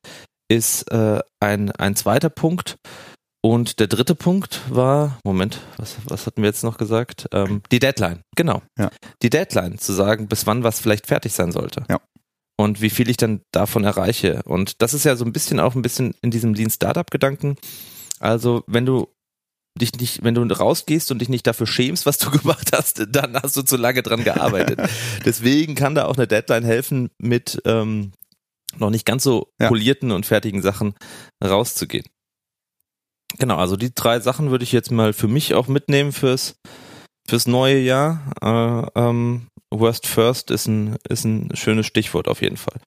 [0.49, 2.77] ist äh, ein, ein zweiter Punkt.
[3.41, 7.29] Und der dritte Punkt war, Moment, was, was hatten wir jetzt noch gesagt?
[7.31, 8.61] Ähm, die Deadline, genau.
[8.77, 8.91] Ja.
[9.21, 11.85] Die Deadline, zu sagen, bis wann was vielleicht fertig sein sollte.
[11.89, 12.01] Ja.
[12.59, 14.43] Und wie viel ich dann davon erreiche.
[14.43, 17.55] Und das ist ja so ein bisschen auch ein bisschen in diesem Lean Startup Gedanken.
[18.19, 19.07] Also, wenn du
[19.79, 23.33] dich nicht, wenn du rausgehst und dich nicht dafür schämst, was du gemacht hast, dann
[23.41, 24.77] hast du zu lange dran gearbeitet.
[25.25, 28.11] Deswegen kann da auch eine Deadline helfen, mit ähm,
[28.77, 29.69] noch nicht ganz so Ja.
[29.69, 30.95] polierten und fertigen Sachen
[31.41, 32.07] rauszugehen.
[33.37, 36.57] Genau, also die drei Sachen würde ich jetzt mal für mich auch mitnehmen fürs
[37.25, 38.33] fürs neue Jahr.
[38.41, 42.79] Äh, ähm, Worst First ist ein ist ein schönes Stichwort auf jeden Fall.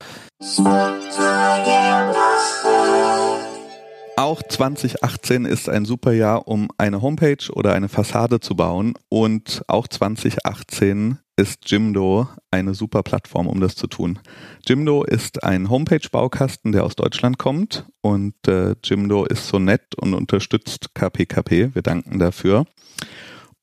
[4.16, 8.94] Auch 2018 ist ein super Jahr, um eine Homepage oder eine Fassade zu bauen.
[9.08, 14.18] Und auch 2018 ist Jimdo eine super Plattform, um das zu tun.
[14.66, 17.86] Jimdo ist ein Homepage-Baukasten, der aus Deutschland kommt.
[18.02, 21.74] Und äh, Jimdo ist so nett und unterstützt KPKP.
[21.74, 22.66] Wir danken dafür.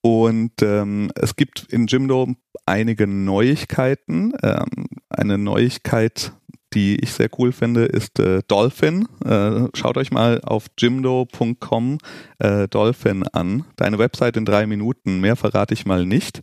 [0.02, 2.30] Und ähm, es gibt in Jimdo
[2.66, 4.34] einige Neuigkeiten.
[4.42, 6.32] Ähm, eine Neuigkeit,
[6.74, 9.08] die ich sehr cool finde, ist äh, Dolphin.
[9.26, 11.98] Äh, schaut euch mal auf jimdo.com
[12.38, 13.66] äh, Dolphin an.
[13.76, 15.20] Deine Website in drei Minuten.
[15.20, 16.42] Mehr verrate ich mal nicht.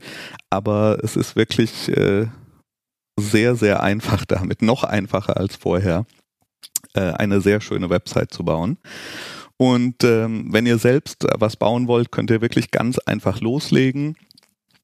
[0.51, 2.27] Aber es ist wirklich äh,
[3.19, 4.63] sehr, sehr einfach damit.
[4.63, 6.05] Noch einfacher als vorher.
[6.95, 8.79] Äh, eine sehr schöne Website zu bauen.
[9.57, 14.17] Und ähm, wenn ihr selbst was bauen wollt, könnt ihr wirklich ganz einfach loslegen.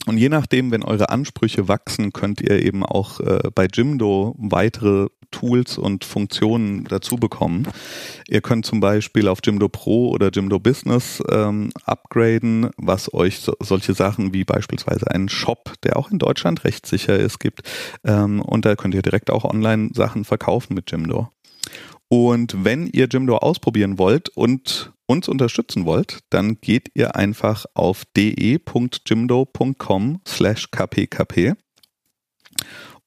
[0.07, 5.09] Und je nachdem, wenn eure Ansprüche wachsen, könnt ihr eben auch äh, bei Jimdo weitere
[5.31, 7.67] Tools und Funktionen dazu bekommen.
[8.29, 13.55] Ihr könnt zum Beispiel auf Jimdo Pro oder Jimdo Business ähm, upgraden, was euch so,
[13.59, 17.63] solche Sachen wie beispielsweise einen Shop, der auch in Deutschland rechtssicher ist, gibt.
[18.05, 21.31] Ähm, und da könnt ihr direkt auch online Sachen verkaufen mit Jimdo.
[22.13, 28.03] Und wenn ihr Jimdo ausprobieren wollt und uns unterstützen wollt, dann geht ihr einfach auf
[28.15, 31.55] de.jimdo.com slash kpkp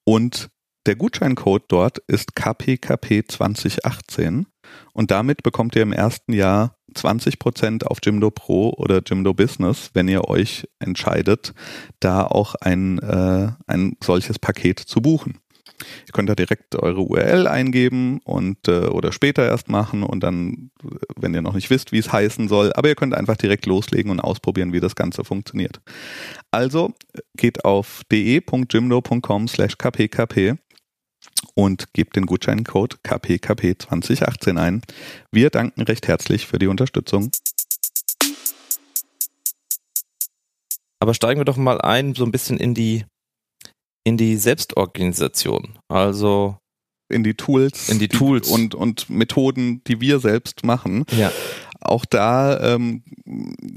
[0.06, 0.50] und
[0.88, 4.46] der Gutscheincode dort ist kpkp2018
[4.94, 10.08] und damit bekommt ihr im ersten Jahr 20% auf Jimdo Pro oder Jimdo Business, wenn
[10.08, 11.54] ihr euch entscheidet,
[12.00, 15.38] da auch ein, äh, ein solches Paket zu buchen.
[16.08, 20.72] Ihr könnt da direkt eure URL eingeben und äh, oder später erst machen und dann,
[21.16, 24.12] wenn ihr noch nicht wisst, wie es heißen soll, aber ihr könnt einfach direkt loslegen
[24.12, 25.82] und ausprobieren, wie das Ganze funktioniert.
[26.52, 26.94] Also
[27.38, 30.56] geht auf de.jimdo.com slash kpkp
[31.54, 34.82] und gebt den Gutscheincode kpkp2018 ein.
[35.32, 37.32] Wir danken recht herzlich für die Unterstützung.
[41.00, 43.06] Aber steigen wir doch mal ein, so ein bisschen in die
[44.06, 45.78] in die Selbstorganisation.
[45.90, 46.58] Also
[47.10, 51.06] in die Tools, in die Tools und und Methoden, die wir selbst machen.
[51.12, 51.32] Ja.
[51.82, 53.04] Auch da, ähm,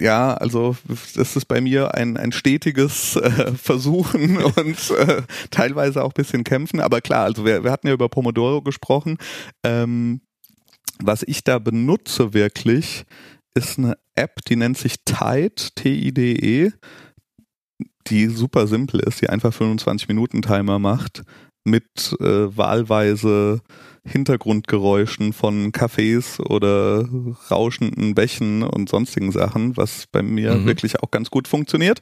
[0.01, 0.77] ja, also
[1.15, 6.81] das ist bei mir ein ein stetiges äh, Versuchen und äh, teilweise auch bisschen kämpfen.
[6.81, 9.19] Aber klar, also wir, wir hatten ja über Pomodoro gesprochen.
[9.63, 10.21] Ähm,
[11.01, 13.05] was ich da benutze wirklich,
[13.55, 16.73] ist eine App, die nennt sich Tide, T-I-D-E
[18.09, 21.23] die super simpel ist, die einfach 25 Minuten Timer macht
[21.65, 23.61] mit äh, wahlweise
[24.05, 27.07] Hintergrundgeräuschen von Cafés oder
[27.51, 30.67] rauschenden Bächen und sonstigen Sachen, was bei mir Mhm.
[30.67, 32.01] wirklich auch ganz gut funktioniert.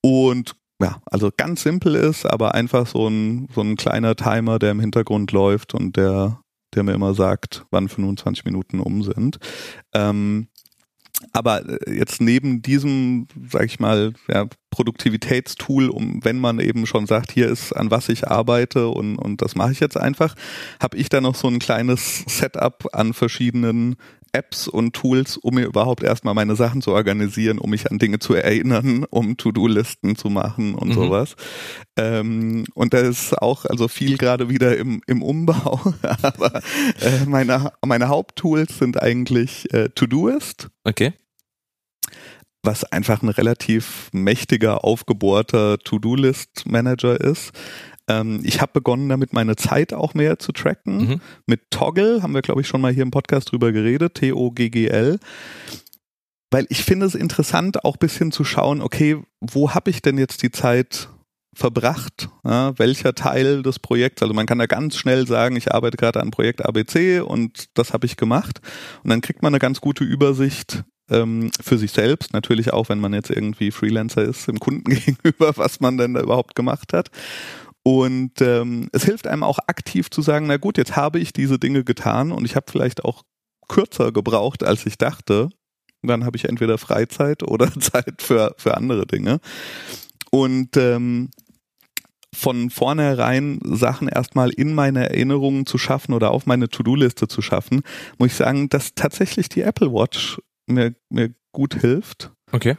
[0.00, 4.70] Und ja, also ganz simpel ist, aber einfach so ein, so ein kleiner Timer, der
[4.72, 6.40] im Hintergrund läuft und der,
[6.74, 9.38] der mir immer sagt, wann 25 Minuten um sind.
[9.92, 10.48] Ähm,
[11.32, 17.06] aber äh, jetzt neben diesem, sag ich mal, ja, Produktivitätstool, um wenn man eben schon
[17.06, 20.34] sagt, hier ist an was ich arbeite und, und das mache ich jetzt einfach,
[20.80, 23.96] habe ich da noch so ein kleines Setup an verschiedenen
[24.32, 28.18] Apps und Tools, um mir überhaupt erstmal meine Sachen zu organisieren, um mich an Dinge
[28.18, 30.94] zu erinnern, um To-Do-Listen zu machen und Mhm.
[30.94, 31.34] sowas.
[31.96, 35.80] Ähm, und da ist auch also viel gerade wieder im, im Umbau,
[36.22, 36.62] aber
[37.00, 41.12] äh, meine, meine Haupttools sind eigentlich äh, To-Doist, Okay.
[42.62, 47.52] was einfach ein relativ mächtiger, aufgebohrter To-Do-List-Manager ist.
[48.08, 50.96] Ähm, ich habe begonnen damit, meine Zeit auch mehr zu tracken.
[50.96, 51.20] Mhm.
[51.46, 55.18] Mit Toggle haben wir, glaube ich, schon mal hier im Podcast drüber geredet, T-O-G-G-L.
[56.50, 60.42] Weil ich finde es interessant, auch bisschen zu schauen, okay, wo habe ich denn jetzt
[60.42, 61.10] die Zeit
[61.54, 65.96] verbracht, ja, welcher Teil des Projekts, also man kann da ganz schnell sagen, ich arbeite
[65.96, 68.60] gerade an Projekt ABC und das habe ich gemacht
[69.02, 73.00] und dann kriegt man eine ganz gute Übersicht ähm, für sich selbst, natürlich auch, wenn
[73.00, 77.10] man jetzt irgendwie Freelancer ist, dem Kunden gegenüber, was man denn da überhaupt gemacht hat.
[77.84, 81.58] Und ähm, es hilft einem auch aktiv zu sagen, na gut, jetzt habe ich diese
[81.58, 83.22] Dinge getan und ich habe vielleicht auch
[83.68, 85.48] kürzer gebraucht, als ich dachte.
[86.02, 89.40] Dann habe ich entweder Freizeit oder Zeit für, für andere Dinge.
[90.30, 91.30] Und ähm,
[92.34, 97.82] von vornherein Sachen erstmal in meine Erinnerungen zu schaffen oder auf meine To-Do-Liste zu schaffen,
[98.18, 102.32] muss ich sagen, dass tatsächlich die Apple Watch mir, mir gut hilft.
[102.52, 102.76] Okay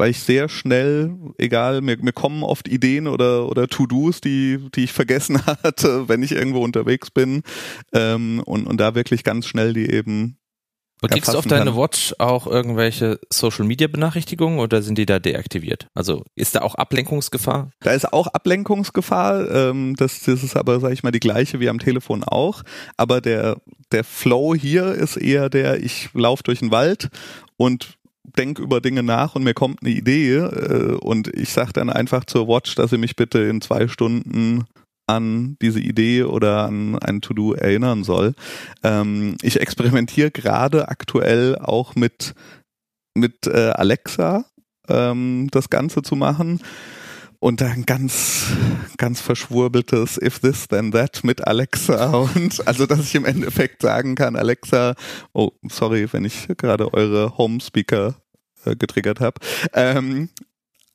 [0.00, 4.84] weil ich sehr schnell, egal, mir, mir kommen oft Ideen oder, oder To-Dos, die, die
[4.84, 7.42] ich vergessen hatte, wenn ich irgendwo unterwegs bin
[7.92, 10.38] ähm, und, und da wirklich ganz schnell die eben
[11.02, 15.18] und kriegst du auf deine Watch auch irgendwelche Social Media Benachrichtigungen oder sind die da
[15.18, 15.86] deaktiviert?
[15.94, 17.70] Also ist da auch Ablenkungsgefahr?
[17.80, 19.50] Da ist auch Ablenkungsgefahr.
[19.50, 22.62] Ähm, das, das ist aber, sag ich mal, die gleiche wie am Telefon auch.
[22.98, 23.56] Aber der,
[23.92, 27.08] der Flow hier ist eher der, ich laufe durch den Wald
[27.56, 31.90] und denke über Dinge nach und mir kommt eine Idee äh, und ich sage dann
[31.90, 34.64] einfach zur Watch, dass sie mich bitte in zwei Stunden
[35.06, 38.34] an diese Idee oder an ein To-Do erinnern soll.
[38.82, 42.34] Ähm, ich experimentiere gerade aktuell auch mit,
[43.14, 44.44] mit äh, Alexa
[44.88, 46.60] ähm, das Ganze zu machen
[47.40, 48.46] und dann ganz,
[48.98, 54.14] ganz verschwurbeltes If this then that mit Alexa und also, dass ich im Endeffekt sagen
[54.14, 54.94] kann, Alexa,
[55.32, 58.14] oh, sorry, wenn ich gerade eure Home Speaker
[58.64, 59.40] äh, getriggert habe.
[59.72, 60.28] Ähm,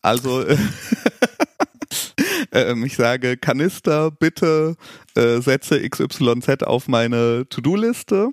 [0.01, 0.43] also,
[2.51, 4.75] äh, ich sage, Kanister, bitte
[5.15, 8.29] äh, setze XYZ auf meine To-Do-Liste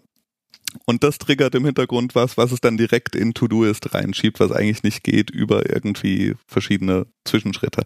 [0.86, 4.82] und das triggert im Hintergrund was, was es dann direkt in To-Do-Ist reinschiebt, was eigentlich
[4.82, 7.82] nicht geht über irgendwie verschiedene Zwischenschritte.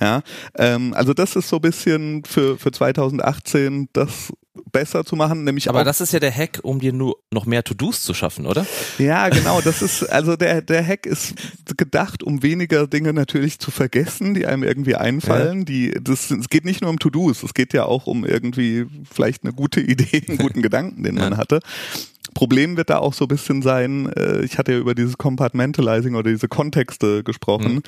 [0.00, 0.04] Ah.
[0.04, 0.22] Ja,
[0.56, 4.32] ähm, also das ist so ein bisschen für, für 2018 das
[4.72, 7.64] besser zu machen, nämlich Aber das ist ja der Hack, um dir nur noch mehr
[7.64, 8.66] To-Dos zu schaffen, oder?
[8.98, 11.34] Ja, genau, das ist also der der Hack ist
[11.76, 15.64] gedacht, um weniger Dinge natürlich zu vergessen, die einem irgendwie einfallen, ja.
[15.64, 19.44] die das es geht nicht nur um To-Dos, es geht ja auch um irgendwie vielleicht
[19.44, 21.60] eine gute Idee, einen guten Gedanken, den man hatte.
[22.34, 26.14] Problem wird da auch so ein bisschen sein, äh, ich hatte ja über dieses Compartmentalizing
[26.14, 27.82] oder diese Kontexte gesprochen.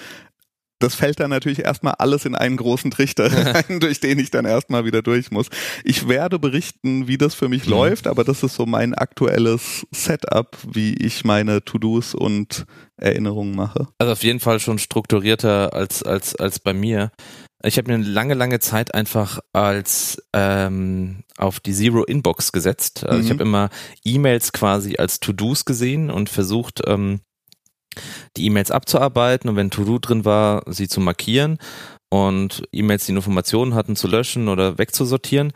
[0.78, 4.44] Das fällt dann natürlich erstmal alles in einen großen Trichter rein, durch den ich dann
[4.44, 5.48] erstmal wieder durch muss.
[5.84, 7.72] Ich werde berichten, wie das für mich mhm.
[7.72, 12.64] läuft, aber das ist so mein aktuelles Setup, wie ich meine To-Dos und
[12.96, 13.88] Erinnerungen mache.
[13.98, 17.10] Also auf jeden Fall schon strukturierter als, als, als bei mir.
[17.64, 23.04] Ich habe mir eine lange, lange Zeit einfach als ähm, auf die Zero Inbox gesetzt.
[23.04, 23.24] Also mhm.
[23.24, 23.70] ich habe immer
[24.04, 27.20] E-Mails quasi als To-Dos gesehen und versucht, ähm,
[28.36, 31.58] die E-Mails abzuarbeiten und wenn To-Do drin war, sie zu markieren
[32.10, 35.52] und E-Mails, die Informationen hatten, zu löschen oder wegzusortieren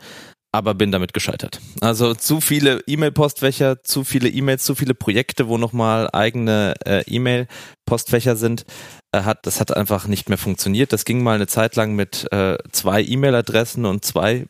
[0.53, 1.59] aber bin damit gescheitert.
[1.81, 8.35] Also zu viele E-Mail-Postfächer, zu viele E-Mails, zu viele Projekte, wo nochmal eigene äh, E-Mail-Postfächer
[8.35, 8.63] sind,
[9.11, 10.93] äh, hat, das hat einfach nicht mehr funktioniert.
[10.93, 14.45] Das ging mal eine Zeit lang mit äh, zwei E-Mail-Adressen und zwei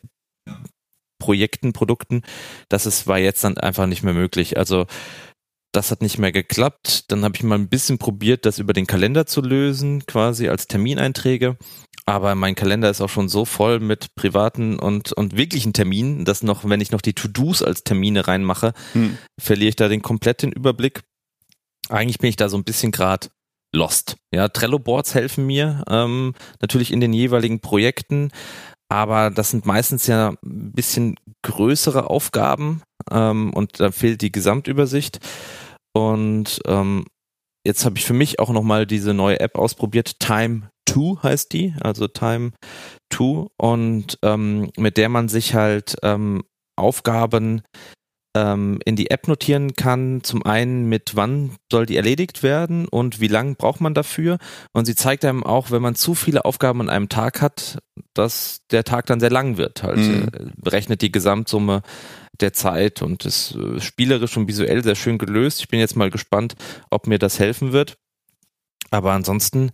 [1.18, 2.22] Projekten, Produkten.
[2.68, 4.58] Das ist, war jetzt dann einfach nicht mehr möglich.
[4.58, 4.86] Also
[5.74, 7.10] das hat nicht mehr geklappt.
[7.10, 10.68] Dann habe ich mal ein bisschen probiert, das über den Kalender zu lösen, quasi als
[10.68, 11.56] Termineinträge.
[12.06, 16.42] Aber mein Kalender ist auch schon so voll mit privaten und, und wirklichen Terminen, dass
[16.42, 19.18] noch, wenn ich noch die To-Dos als Termine reinmache, hm.
[19.40, 21.02] verliere ich da den kompletten Überblick.
[21.88, 23.28] Eigentlich bin ich da so ein bisschen gerade
[23.72, 24.16] lost.
[24.32, 28.30] Ja, Trello-Boards helfen mir ähm, natürlich in den jeweiligen Projekten,
[28.88, 35.20] aber das sind meistens ja ein bisschen größere Aufgaben ähm, und da fehlt die Gesamtübersicht.
[35.94, 37.06] Und ähm,
[37.64, 41.74] jetzt habe ich für mich auch nochmal diese neue App ausprobiert, Time 2 heißt die,
[41.80, 42.52] also Time
[43.12, 46.44] 2 und ähm, mit der man sich halt ähm,
[46.76, 47.62] Aufgaben
[48.34, 50.22] ähm, in die App notieren kann.
[50.22, 54.38] Zum einen mit wann soll die erledigt werden und wie lang braucht man dafür.
[54.72, 57.78] Und sie zeigt einem auch, wenn man zu viele Aufgaben an einem Tag hat,
[58.12, 59.82] dass der Tag dann sehr lang wird.
[59.82, 60.28] Halt mhm.
[60.32, 61.82] Äh, berechnet die Gesamtsumme
[62.40, 65.60] der Zeit und ist äh, spielerisch und visuell sehr schön gelöst.
[65.60, 66.56] Ich bin jetzt mal gespannt,
[66.90, 67.96] ob mir das helfen wird.
[68.90, 69.70] Aber ansonsten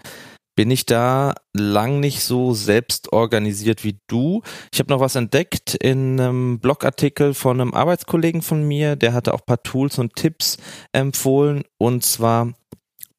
[0.57, 4.43] bin ich da lang nicht so selbst organisiert wie du.
[4.73, 9.35] Ich habe noch was entdeckt in einem Blogartikel von einem Arbeitskollegen von mir, der hatte
[9.35, 10.59] auch ein paar Tools und Tipps
[10.93, 12.53] empfohlen und zwar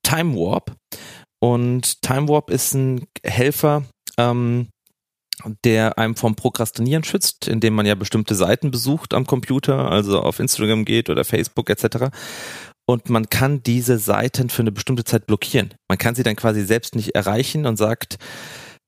[0.03, 0.75] Time Warp.
[1.39, 3.83] Und Time Warp ist ein Helfer,
[4.17, 4.67] ähm,
[5.65, 10.39] der einem vom Prokrastinieren schützt, indem man ja bestimmte Seiten besucht am Computer, also auf
[10.39, 12.11] Instagram geht oder Facebook etc
[12.91, 15.73] und man kann diese Seiten für eine bestimmte Zeit blockieren.
[15.89, 18.17] Man kann sie dann quasi selbst nicht erreichen und sagt,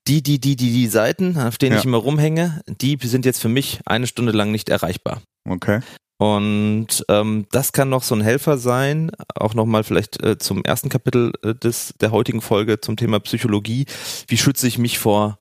[0.07, 1.79] die, die, die, die, die Seiten, auf denen Ja.
[1.79, 5.21] ich immer rumhänge, die sind jetzt für mich eine Stunde lang nicht erreichbar.
[5.49, 5.79] Okay.
[6.19, 10.89] Und ähm, das kann noch so ein Helfer sein, auch nochmal vielleicht äh, zum ersten
[10.89, 13.85] Kapitel äh, des, der heutigen Folge zum Thema Psychologie.
[14.27, 15.39] Wie schütze ich mich vor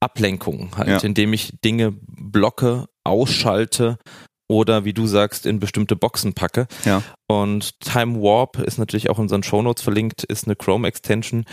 [0.00, 0.76] Ablenkung?
[0.76, 0.98] Halt, Ja.
[0.98, 3.98] indem ich Dinge blocke, ausschalte
[4.48, 6.66] oder wie du sagst, in bestimmte Boxen packe.
[6.84, 7.02] Ja.
[7.26, 11.44] Und Time Warp ist natürlich auch in unseren Shownotes verlinkt, ist eine Chrome-Extension.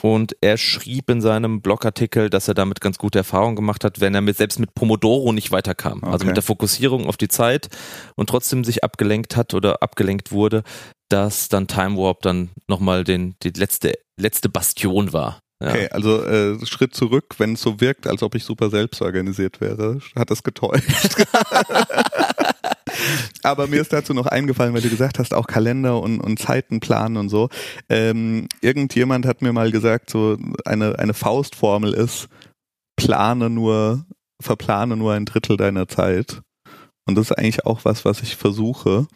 [0.00, 4.14] Und er schrieb in seinem Blogartikel, dass er damit ganz gute Erfahrungen gemacht hat, wenn
[4.14, 6.04] er mit, selbst mit Pomodoro nicht weiterkam.
[6.04, 6.26] Also Okay.
[6.26, 7.68] mit der Fokussierung auf die Zeit
[8.14, 10.62] und trotzdem sich abgelenkt hat oder abgelenkt wurde,
[11.08, 15.40] dass dann Time Warp dann nochmal den, die letzte, letzte Bastion war.
[15.60, 15.70] Ja.
[15.70, 19.60] Okay, also äh, Schritt zurück, wenn es so wirkt, als ob ich super selbst organisiert
[19.60, 21.26] wäre, hat das getäuscht.
[23.42, 27.16] Aber mir ist dazu noch eingefallen, weil du gesagt hast, auch Kalender und, und Zeitenplan
[27.16, 27.48] und so.
[27.88, 32.28] Ähm, irgendjemand hat mir mal gesagt, so eine, eine Faustformel ist,
[32.96, 34.04] plane nur,
[34.40, 36.40] verplane nur ein Drittel deiner Zeit.
[37.06, 39.06] Und das ist eigentlich auch was, was ich versuche.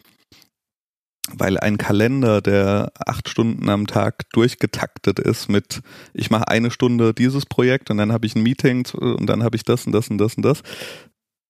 [1.31, 5.81] Weil ein Kalender, der acht Stunden am Tag durchgetaktet ist mit,
[6.13, 9.55] ich mache eine Stunde dieses Projekt und dann habe ich ein Meeting und dann habe
[9.55, 10.61] ich das und das und das und das,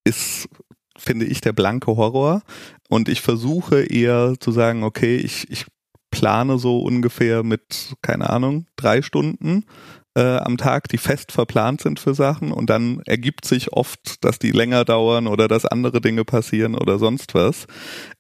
[0.04, 0.48] ist,
[0.98, 2.44] finde ich, der blanke Horror.
[2.90, 5.66] Und ich versuche eher zu sagen, okay, ich, ich
[6.12, 9.66] plane so ungefähr mit, keine Ahnung, drei Stunden
[10.16, 14.38] äh, am Tag, die fest verplant sind für Sachen und dann ergibt sich oft, dass
[14.40, 17.66] die länger dauern oder dass andere Dinge passieren oder sonst was.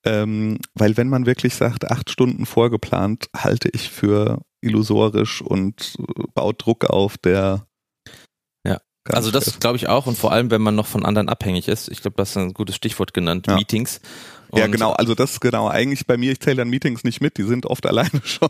[0.04, 6.24] Ähm, weil wenn man wirklich sagt, acht Stunden vorgeplant, halte ich für illusorisch und äh,
[6.34, 7.68] baut Druck auf, der
[8.66, 8.80] Ja.
[9.04, 11.68] ganz Also das glaube ich auch und vor allem, wenn man noch von anderen abhängig
[11.68, 11.90] ist.
[11.90, 13.56] Ich glaube, das ist ein gutes Stichwort genannt, Ja.
[13.56, 14.02] Meetings.
[14.56, 14.92] Ja, Und- genau.
[14.92, 17.66] Also das ist genau eigentlich bei mir, ich zähle dann Meetings nicht mit, die sind
[17.66, 18.50] oft alleine schon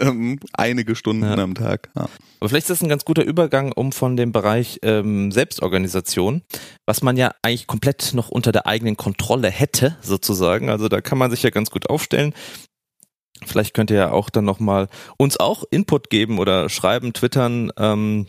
[0.00, 1.34] ähm, einige Stunden Ja.
[1.36, 1.90] am Tag.
[1.96, 2.08] Ja.
[2.40, 6.42] Aber vielleicht ist das ein ganz guter Übergang, um von dem Bereich ähm, Selbstorganisation,
[6.86, 10.68] was man ja eigentlich komplett noch unter der eigenen Kontrolle hätte, sozusagen.
[10.68, 12.34] Also da kann man sich ja ganz gut aufstellen.
[13.44, 18.26] Vielleicht könnt ihr ja auch dann nochmal uns auch Input geben oder schreiben, twittern, ähm,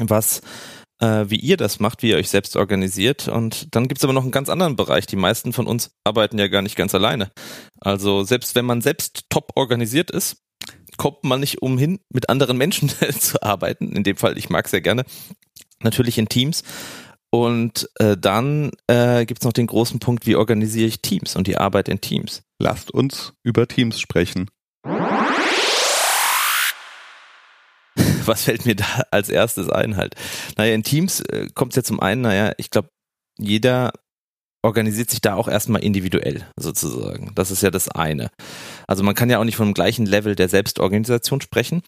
[0.00, 0.42] was
[1.02, 3.28] äh, wie ihr das macht, wie ihr euch selbst organisiert.
[3.28, 5.06] Und dann gibt's aber noch einen ganz anderen Bereich.
[5.06, 7.30] Die meisten von uns arbeiten ja gar nicht ganz alleine.
[7.80, 10.36] Also selbst wenn man selbst top organisiert ist,
[10.96, 12.88] kommt man nicht umhin, mit anderen Menschen
[13.18, 13.92] zu arbeiten.
[13.92, 15.04] In dem Fall, ich mag sehr gerne,
[15.80, 16.62] natürlich in Teams.
[17.30, 21.56] Und äh, dann äh, gibt's noch den großen Punkt, wie organisiere ich Teams und die
[21.56, 22.42] Arbeit in Teams.
[22.58, 24.50] Lasst uns über Teams sprechen.
[28.26, 30.14] Was fällt mir da als erstes ein halt?
[30.56, 32.88] Naja, in Teams äh, kommt es ja zum einen, naja, ich glaube,
[33.38, 33.92] jeder
[34.64, 37.32] organisiert sich da auch erstmal individuell sozusagen.
[37.34, 38.30] Das ist ja das eine.
[38.86, 41.82] Also man kann ja auch nicht von dem gleichen Level der Selbstorganisation sprechen.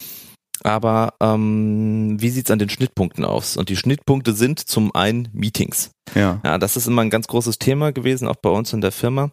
[0.62, 3.57] Aber ähm, wie sieht's an den Schnittpunkten aus?
[3.57, 5.90] Und die Schnittpunkte sind zum einen Meetings.
[6.14, 6.40] Ja.
[6.44, 9.31] Ja, das ist immer ein ganz großes Thema gewesen, auch bei uns in der Firma.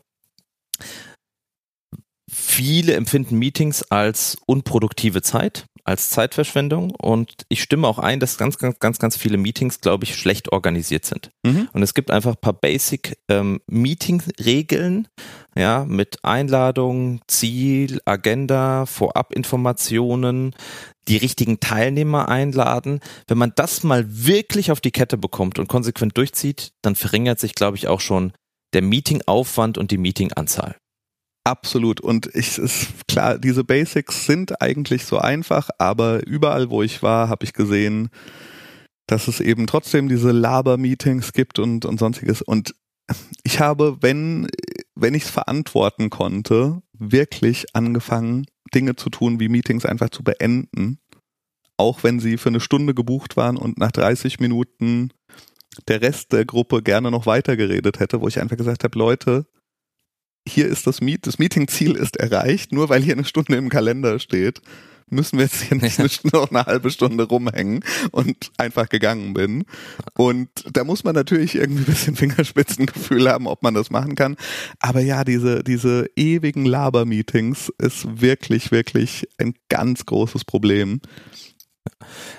[2.32, 8.58] Viele empfinden Meetings als unproduktive Zeit, als Zeitverschwendung und ich stimme auch ein, dass ganz,
[8.58, 11.32] ganz, ganz, ganz viele Meetings, glaube ich, schlecht organisiert sind.
[11.44, 11.70] Mhm.
[11.74, 15.08] Und es gibt einfach ein paar Basic ähm, Meeting-Regeln,
[15.56, 20.56] ja, mit Einladung, Ziel, Agenda, Vorabinformationen,
[21.08, 23.00] die richtigen Teilnehmer einladen.
[23.28, 27.56] Wenn man das mal wirklich auf die Kette bekommt und konsequent durchzieht, dann verringert sich,
[27.56, 28.34] glaube ich, auch schon
[28.74, 30.76] der Meetingaufwand und die Meetinganzahl.
[31.44, 32.02] Absolut.
[32.02, 37.30] Und ich ist klar, diese Basics sind eigentlich so einfach, aber überall, wo ich war,
[37.30, 38.10] habe ich gesehen,
[39.08, 42.42] dass es eben trotzdem diese Laber-Meetings gibt und, und sonstiges.
[42.42, 42.76] Und
[43.44, 44.48] ich habe, wenn,
[44.96, 51.00] wenn ich es verantworten konnte, wirklich angefangen, Dinge zu tun, wie Meetings einfach zu beenden.
[51.78, 55.10] Auch wenn sie für eine Stunde gebucht waren und nach 30 Minuten
[55.88, 59.46] der Rest der Gruppe gerne noch weitergeredet hätte, wo ich einfach gesagt habe, Leute,
[60.48, 64.20] hier ist das Meet, das Meetingziel ist erreicht, nur weil hier eine Stunde im Kalender
[64.20, 64.62] steht,
[65.12, 69.66] müssen wir jetzt hier nicht eine noch eine halbe Stunde rumhängen und einfach gegangen bin.
[70.16, 74.36] Und da muss man natürlich irgendwie ein bisschen Fingerspitzengefühl haben, ob man das machen kann.
[74.80, 81.02] Aber ja, diese, diese ewigen Laber-Meetings ist wirklich, wirklich ein ganz großes Problem.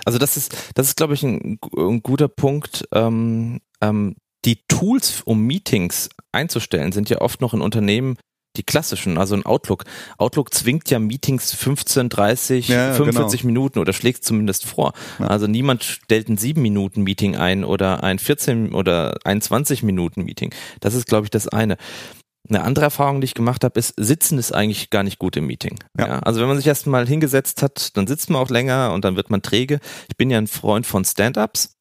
[0.04, 2.84] Also das ist, das ist, glaube ich, ein, ein guter Punkt.
[2.92, 8.16] Ähm, ähm, die Tools, um Meetings einzustellen, sind ja oft noch in Unternehmen
[8.56, 9.84] die klassischen, also ein Outlook.
[10.18, 14.92] Outlook zwingt ja Meetings 15, 30, Ja, 45 Minuten oder schlägt zumindest vor.
[15.18, 15.28] Ja.
[15.28, 20.24] Also niemand stellt ein 7 Minuten Meeting ein oder ein 14 oder ein 20 Minuten
[20.24, 20.54] Meeting.
[20.80, 21.76] Das ist, glaube ich, das eine.
[22.48, 25.46] Eine andere Erfahrung, die ich gemacht habe, ist, Sitzen ist eigentlich gar nicht gut im
[25.46, 25.78] Meeting.
[25.96, 26.06] Ja.
[26.06, 26.18] ja.
[26.18, 29.30] also wenn man sich erstmal hingesetzt hat, dann sitzt man auch länger und dann wird
[29.30, 29.78] man träge.
[30.10, 31.76] Ich bin ja ein Freund von Stand-ups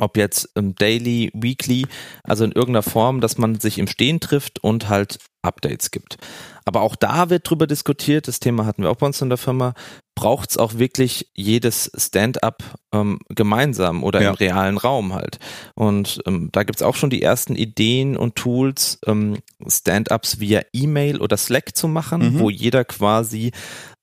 [0.00, 1.86] ob jetzt ähm, daily, weekly,
[2.24, 6.18] also in irgendeiner Form, dass man sich im Stehen trifft und halt Updates gibt.
[6.64, 9.38] Aber auch da wird drüber diskutiert, das Thema hatten wir auch bei uns in der
[9.38, 9.74] Firma,
[10.14, 14.30] braucht es auch wirklich jedes Stand-up ähm, gemeinsam oder ja.
[14.30, 15.38] im realen Raum halt.
[15.74, 21.20] Und ähm, da gibt's auch schon die ersten Ideen und Tools, ähm, Stand-ups via E-Mail
[21.20, 22.38] oder Slack zu machen, mhm.
[22.38, 23.52] wo jeder quasi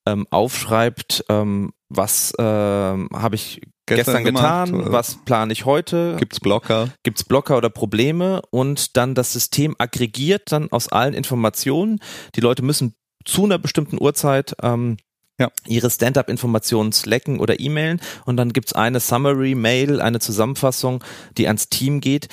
[0.08, 6.16] ähm, aufschreibt, ähm, was äh, habe ich gestern, gestern getan, gemacht, was plane ich heute?
[6.20, 6.90] Gibt's Blocker?
[7.04, 8.42] Gibt's Blocker oder Probleme?
[8.52, 12.00] Und dann das System aggregiert dann aus allen Informationen.
[12.36, 12.94] Die Leute müssen
[13.26, 14.98] zu einer bestimmten Uhrzeit ähm,
[15.40, 15.52] ja.
[15.68, 21.04] ihre Stand-up-Informationen slacken oder e-mailen und dann gibt's eine Summary-Mail, eine Zusammenfassung,
[21.38, 22.28] die ans Team geht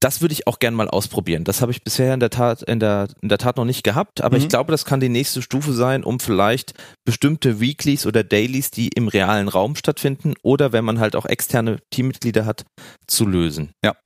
[0.00, 1.44] das würde ich auch gern mal ausprobieren.
[1.44, 4.20] Das habe ich bisher in der Tat in der in der Tat noch nicht gehabt,
[4.20, 4.42] aber mhm.
[4.42, 6.74] ich glaube, das kann die nächste Stufe sein, um vielleicht
[7.04, 11.78] bestimmte Weeklies oder Dailies, die im realen Raum stattfinden oder wenn man halt auch externe
[11.90, 12.64] Teammitglieder hat,
[13.06, 13.70] zu lösen.
[13.84, 13.96] Ja,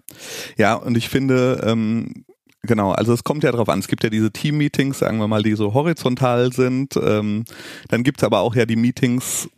[0.56, 2.24] ja, und ich finde ähm,
[2.62, 3.78] Genau, also es kommt ja darauf an.
[3.78, 6.94] Es gibt ja diese Team-Meetings, sagen wir mal, die so horizontal sind.
[6.96, 7.44] Ähm,
[7.88, 9.48] dann gibt's aber auch ja die Meetings,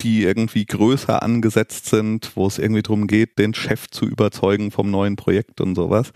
[0.00, 4.90] die irgendwie größer angesetzt sind, wo es irgendwie darum geht, den Chef zu überzeugen vom
[4.90, 6.12] neuen Projekt und sowas.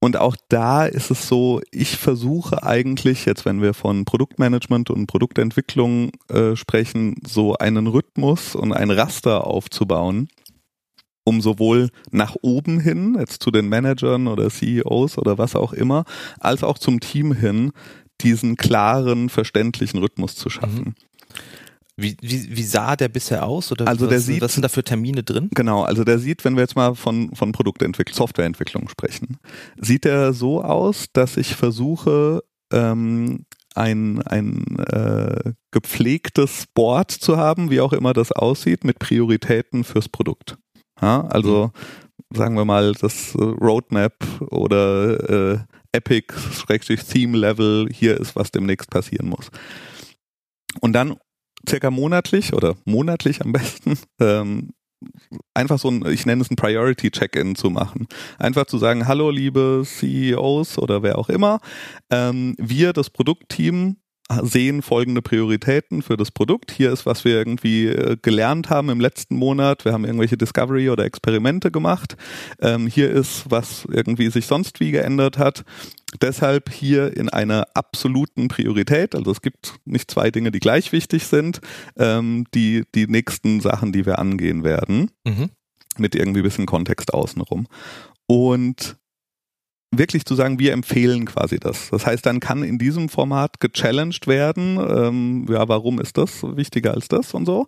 [0.00, 5.08] Und auch da ist es so, ich versuche eigentlich, jetzt wenn wir von Produktmanagement und
[5.08, 10.28] Produktentwicklung äh, sprechen, so einen Rhythmus und ein Raster aufzubauen,
[11.24, 16.04] um sowohl nach oben hin, jetzt zu den Managern oder CEOs oder was auch immer,
[16.38, 17.72] als auch zum Team hin,
[18.20, 20.84] diesen klaren, verständlichen Rhythmus zu schaffen.
[20.84, 20.94] Mhm.
[22.00, 23.72] Wie, wie, wie sah der bisher aus?
[23.72, 25.50] Oder also was, der sieht, was sind da für Termine drin?
[25.52, 29.38] Genau, also der sieht, wenn wir jetzt mal von, von Produktentwicklung, Softwareentwicklung sprechen,
[29.80, 37.68] sieht er so aus, dass ich versuche, ähm, ein, ein äh, gepflegtes Board zu haben,
[37.68, 40.56] wie auch immer das aussieht, mit Prioritäten fürs Produkt.
[41.02, 41.72] Ja, also
[42.30, 42.36] mhm.
[42.36, 44.14] sagen wir mal das äh, Roadmap
[44.50, 45.58] oder äh,
[45.90, 49.50] Epic-Theme-Level, hier ist, was demnächst passieren muss.
[50.80, 51.16] Und dann
[51.68, 54.70] circa monatlich oder monatlich am besten ähm,
[55.54, 58.08] einfach so ein, ich nenne es ein Priority Check-in zu machen.
[58.38, 61.60] Einfach zu sagen, hallo liebe CEOs oder wer auch immer,
[62.10, 63.96] ähm, wir, das Produktteam,
[64.42, 66.70] sehen folgende Prioritäten für das Produkt.
[66.70, 69.84] Hier ist, was wir irgendwie äh, gelernt haben im letzten Monat.
[69.84, 72.16] Wir haben irgendwelche Discovery oder Experimente gemacht.
[72.60, 75.64] Ähm, hier ist, was irgendwie sich sonst wie geändert hat.
[76.22, 79.14] Deshalb hier in einer absoluten Priorität.
[79.14, 81.60] Also es gibt nicht zwei Dinge, die gleich wichtig sind.
[81.96, 85.10] Ähm, die, die nächsten Sachen, die wir angehen werden.
[85.24, 85.50] Mhm.
[85.98, 87.66] Mit irgendwie bisschen Kontext außenrum.
[88.26, 88.96] Und
[89.90, 91.90] wirklich zu sagen, wir empfehlen quasi das.
[91.90, 96.92] Das heißt, dann kann in diesem Format gechallenged werden, ähm, ja, warum ist das wichtiger
[96.92, 97.66] als das und so.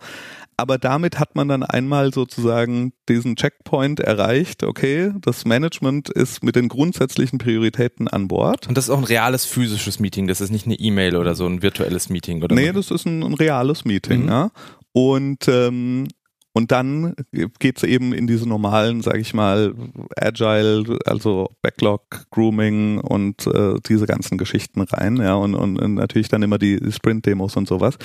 [0.56, 6.54] Aber damit hat man dann einmal sozusagen diesen Checkpoint erreicht, okay, das Management ist mit
[6.54, 8.68] den grundsätzlichen Prioritäten an Bord.
[8.68, 11.46] Und das ist auch ein reales physisches Meeting, das ist nicht eine E-Mail oder so
[11.46, 12.54] ein virtuelles Meeting, oder?
[12.54, 14.28] Nee, das ist ein, ein reales Meeting, mhm.
[14.28, 14.50] ja.
[14.92, 16.08] Und ähm,
[16.52, 17.14] und dann
[17.60, 19.74] geht's eben in diese normalen, sage ich mal,
[20.16, 26.28] Agile, also Backlog, Grooming und äh, diese ganzen Geschichten rein, ja, und, und, und natürlich
[26.28, 27.96] dann immer die, Sprint-Demos und sowas.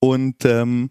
[0.00, 0.90] Und ähm,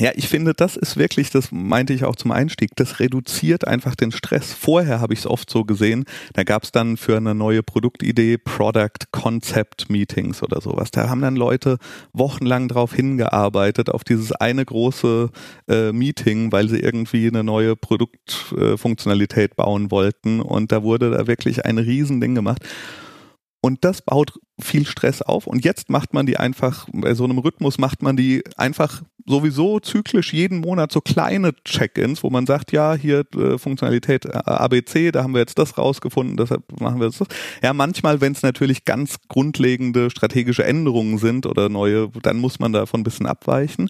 [0.00, 3.94] ja, ich finde, das ist wirklich, das meinte ich auch zum Einstieg, das reduziert einfach
[3.94, 4.54] den Stress.
[4.54, 8.38] Vorher habe ich es oft so gesehen, da gab es dann für eine neue Produktidee
[8.38, 10.92] Product Concept Meetings oder sowas.
[10.92, 11.76] Da haben dann Leute
[12.14, 15.30] wochenlang drauf hingearbeitet, auf dieses eine große
[15.68, 20.40] äh, Meeting, weil sie irgendwie eine neue Produktfunktionalität äh, bauen wollten.
[20.40, 22.62] Und da wurde da wirklich ein Riesending gemacht.
[23.64, 25.46] Und das baut viel Stress auf.
[25.46, 29.78] Und jetzt macht man die einfach, bei so einem Rhythmus macht man die einfach sowieso
[29.78, 35.12] zyklisch jeden Monat so kleine Check-ins, wo man sagt, ja, hier äh, Funktionalität äh, ABC,
[35.12, 37.22] da haben wir jetzt das rausgefunden, deshalb machen wir das.
[37.62, 42.72] Ja, manchmal, wenn es natürlich ganz grundlegende strategische Änderungen sind oder neue, dann muss man
[42.72, 43.88] davon ein bisschen abweichen.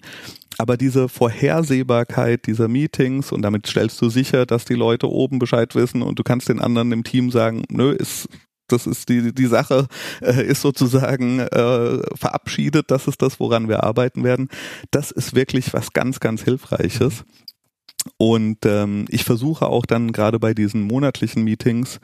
[0.59, 5.73] Aber diese Vorhersehbarkeit dieser Meetings und damit stellst du sicher, dass die Leute oben Bescheid
[5.73, 8.29] wissen und du kannst den anderen im Team sagen, nö, ist
[8.73, 9.87] das ist die, die Sache
[10.21, 14.49] äh, ist sozusagen äh, verabschiedet, das ist das, woran wir arbeiten werden.
[14.91, 17.23] Das ist wirklich was ganz, ganz Hilfreiches.
[18.17, 21.99] Und ähm, ich versuche auch dann gerade bei diesen monatlichen Meetings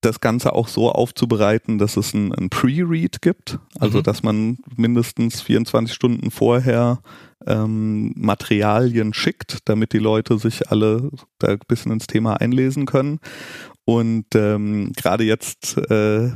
[0.00, 4.02] das Ganze auch so aufzubereiten, dass es ein, ein Pre-Read gibt, also mhm.
[4.02, 7.00] dass man mindestens 24 Stunden vorher
[7.46, 13.20] ähm, Materialien schickt, damit die Leute sich alle da ein bisschen ins Thema einlesen können.
[13.84, 16.30] Und ähm, gerade jetzt äh,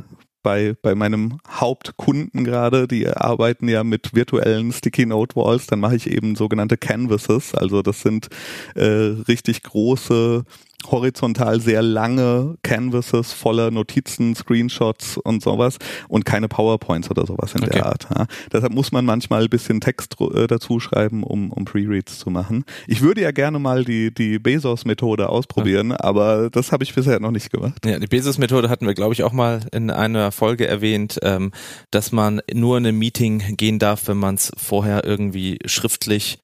[0.45, 5.95] bei, bei meinem Hauptkunden gerade, die arbeiten ja mit virtuellen Sticky Note Walls, dann mache
[5.95, 7.55] ich eben sogenannte Canvases.
[7.55, 8.27] Also das sind
[8.75, 10.43] äh, richtig große
[10.91, 15.77] horizontal sehr lange Canvases voller Notizen, Screenshots und sowas
[16.07, 17.73] und keine PowerPoints oder sowas in okay.
[17.73, 18.07] der Art.
[18.15, 18.25] Ja.
[18.51, 22.65] Deshalb muss man manchmal ein bisschen Text äh, dazu schreiben, um, um Pre-Reads zu machen.
[22.87, 25.99] Ich würde ja gerne mal die, die Bezos-Methode ausprobieren, ja.
[25.99, 27.85] aber das habe ich bisher noch nicht gemacht.
[27.85, 31.51] Ja, die Bezos-Methode hatten wir, glaube ich, auch mal in einer Folge erwähnt, ähm,
[31.91, 36.39] dass man nur in ein Meeting gehen darf, wenn man es vorher irgendwie schriftlich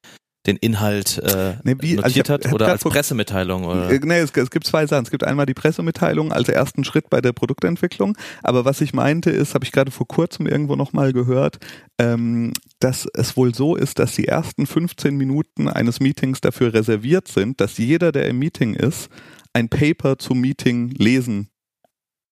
[0.48, 3.66] den Inhalt äh, nee, wie, also notiert also hab, hat oder als Pressemitteilung?
[3.66, 3.92] Oder?
[3.92, 5.04] Äh, nee, es, es, gibt zwei Sachen.
[5.04, 8.18] Es gibt einmal die Pressemitteilung als ersten Schritt bei der Produktentwicklung.
[8.42, 11.58] Aber was ich meinte ist, habe ich gerade vor kurzem irgendwo nochmal gehört,
[12.00, 17.28] ähm, dass es wohl so ist, dass die ersten 15 Minuten eines Meetings dafür reserviert
[17.28, 19.10] sind, dass jeder, der im Meeting ist,
[19.54, 21.50] ein Paper zum Meeting lesen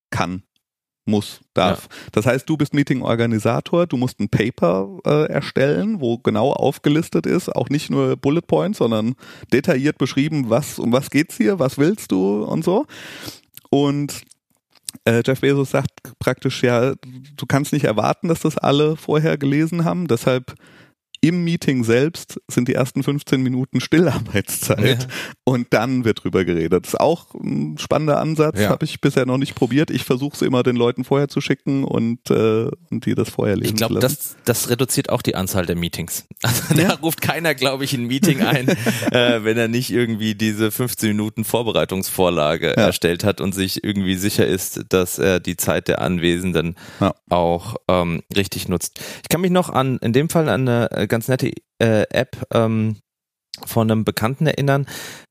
[0.10, 0.43] kann
[1.05, 1.87] muss, darf.
[1.89, 2.09] Ja.
[2.11, 7.49] Das heißt, du bist Meeting-Organisator, du musst ein Paper äh, erstellen, wo genau aufgelistet ist,
[7.55, 9.15] auch nicht nur Bullet Points, sondern
[9.51, 12.85] detailliert beschrieben, was um was geht's hier, was willst du und so.
[13.69, 14.21] Und
[15.05, 19.85] äh, Jeff Bezos sagt praktisch ja, du kannst nicht erwarten, dass das alle vorher gelesen
[19.85, 20.55] haben, deshalb
[21.22, 25.07] im Meeting selbst sind die ersten 15 Minuten Stillarbeitszeit ja.
[25.43, 26.86] und dann wird drüber geredet.
[26.86, 28.70] Das ist auch ein spannender Ansatz, ja.
[28.70, 29.91] habe ich bisher noch nicht probiert.
[29.91, 33.55] Ich versuche es immer den Leuten vorher zu schicken und, äh, und die das vorher
[33.55, 36.26] lesen Ich glaube, das, das reduziert auch die Anzahl der Meetings.
[36.41, 38.70] Also da ruft keiner, glaube ich, ein Meeting ein,
[39.11, 44.47] äh, wenn er nicht irgendwie diese 15 Minuten Vorbereitungsvorlage erstellt hat und sich irgendwie sicher
[44.47, 46.76] ist, dass er die Zeit der Anwesenden
[47.30, 48.99] auch ähm, richtig nutzt.
[49.22, 51.51] Ich kann mich noch an, in dem Fall an eine äh, ganz nette
[51.82, 52.97] äh, App ähm,
[53.66, 54.86] von einem Bekannten erinnern,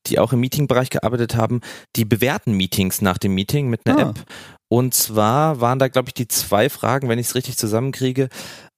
[0.07, 1.61] die auch im Meetingbereich gearbeitet haben.
[1.97, 4.11] Die bewerten Meetings nach dem Meeting mit einer ah.
[4.11, 4.25] App.
[4.71, 8.29] Und zwar waren da, glaube ich, die zwei Fragen, wenn ich es richtig zusammenkriege.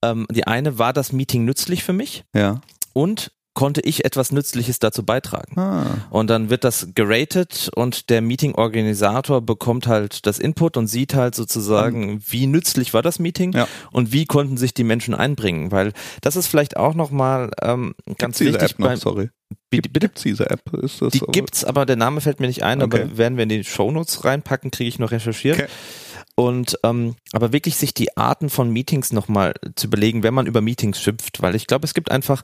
[0.05, 2.25] Ähm, die eine, war das Meeting nützlich für mich?
[2.35, 2.61] Ja.
[2.93, 5.59] Und konnte ich etwas Nützliches dazu beitragen.
[5.59, 6.07] Ah.
[6.11, 11.35] Und dann wird das geratet und der Meeting-Organisator bekommt halt das Input und sieht halt
[11.35, 12.23] sozusagen, um.
[12.27, 13.67] wie nützlich war das Meeting ja.
[13.93, 15.73] und wie konnten sich die Menschen einbringen.
[15.73, 18.71] Weil das ist vielleicht auch nochmal ähm, ganz Gibt's wichtig.
[18.73, 19.31] App noch, sorry.
[19.71, 19.91] Bitte?
[19.91, 20.73] Gibt's diese App?
[20.75, 21.33] Ist das die aber?
[21.33, 23.03] gibt's, aber der Name fällt mir nicht ein, okay.
[23.03, 25.59] aber werden wir in die Shownotes reinpacken, kriege ich noch recherchiert.
[25.59, 25.69] Okay.
[26.37, 30.61] Und ähm, aber wirklich sich die Arten von Meetings nochmal zu überlegen, wenn man über
[30.61, 32.43] Meetings schimpft, weil ich glaube, es gibt einfach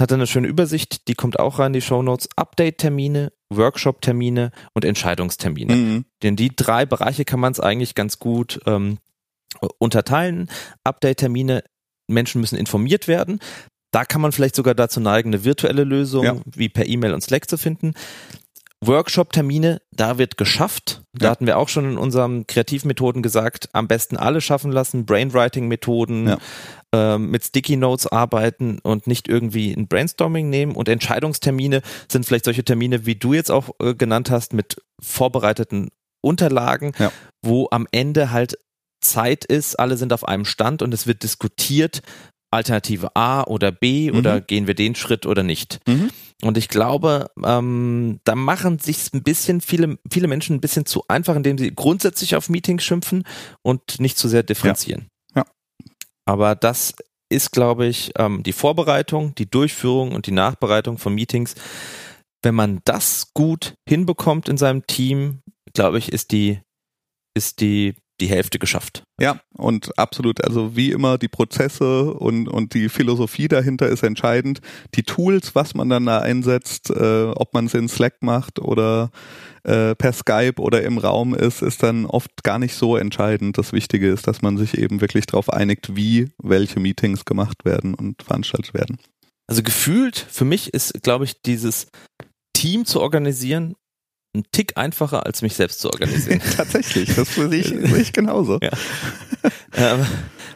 [0.00, 2.28] hat eine schöne Übersicht, die kommt auch rein, die Show Notes.
[2.36, 5.74] Update-Termine, Workshop-Termine und Entscheidungstermine.
[5.74, 6.04] Mhm.
[6.22, 8.98] Denn die drei Bereiche kann man es eigentlich ganz gut ähm,
[9.78, 10.50] unterteilen.
[10.84, 11.64] Update-Termine,
[12.06, 13.40] Menschen müssen informiert werden.
[13.90, 16.36] Da kann man vielleicht sogar dazu neigen, eine virtuelle Lösung ja.
[16.44, 17.94] wie per E-Mail und Slack zu finden.
[18.84, 21.02] Workshop-Termine, da wird geschafft.
[21.12, 21.30] Da ja.
[21.32, 26.38] hatten wir auch schon in unseren Kreativmethoden gesagt, am besten alle schaffen lassen, Brainwriting-Methoden, ja.
[26.94, 30.76] ähm, mit Sticky Notes arbeiten und nicht irgendwie ein Brainstorming nehmen.
[30.76, 35.90] Und Entscheidungstermine sind vielleicht solche Termine, wie du jetzt auch äh, genannt hast, mit vorbereiteten
[36.20, 37.10] Unterlagen, ja.
[37.42, 38.58] wo am Ende halt
[39.00, 42.02] Zeit ist, alle sind auf einem Stand und es wird diskutiert,
[42.50, 44.18] Alternative A oder B mhm.
[44.18, 45.80] oder gehen wir den Schritt oder nicht.
[45.86, 46.10] Mhm.
[46.42, 51.04] Und ich glaube, ähm, da machen sich ein bisschen viele, viele Menschen ein bisschen zu
[51.08, 53.24] einfach, indem sie grundsätzlich auf Meetings schimpfen
[53.62, 55.08] und nicht zu sehr differenzieren.
[55.34, 55.42] Ja.
[55.42, 55.46] ja.
[56.26, 56.94] Aber das
[57.28, 61.54] ist, glaube ich, ähm, die Vorbereitung, die Durchführung und die Nachbereitung von Meetings.
[62.42, 65.40] Wenn man das gut hinbekommt in seinem Team,
[65.74, 66.60] glaube ich, ist die,
[67.34, 69.02] ist die die Hälfte geschafft.
[69.20, 70.44] Ja, und absolut.
[70.44, 74.60] Also wie immer, die Prozesse und, und die Philosophie dahinter ist entscheidend.
[74.94, 79.10] Die Tools, was man dann da einsetzt, äh, ob man es in Slack macht oder
[79.64, 83.58] äh, per Skype oder im Raum ist, ist dann oft gar nicht so entscheidend.
[83.58, 87.94] Das Wichtige ist, dass man sich eben wirklich darauf einigt, wie welche Meetings gemacht werden
[87.94, 88.98] und veranstaltet werden.
[89.46, 91.86] Also gefühlt, für mich ist, glaube ich, dieses
[92.52, 93.74] Team zu organisieren
[94.34, 96.40] ein Tick einfacher, als mich selbst zu organisieren.
[96.56, 98.58] Tatsächlich, das sehe ich, sehe ich genauso.
[98.62, 98.70] Ja.
[99.74, 100.06] Ähm,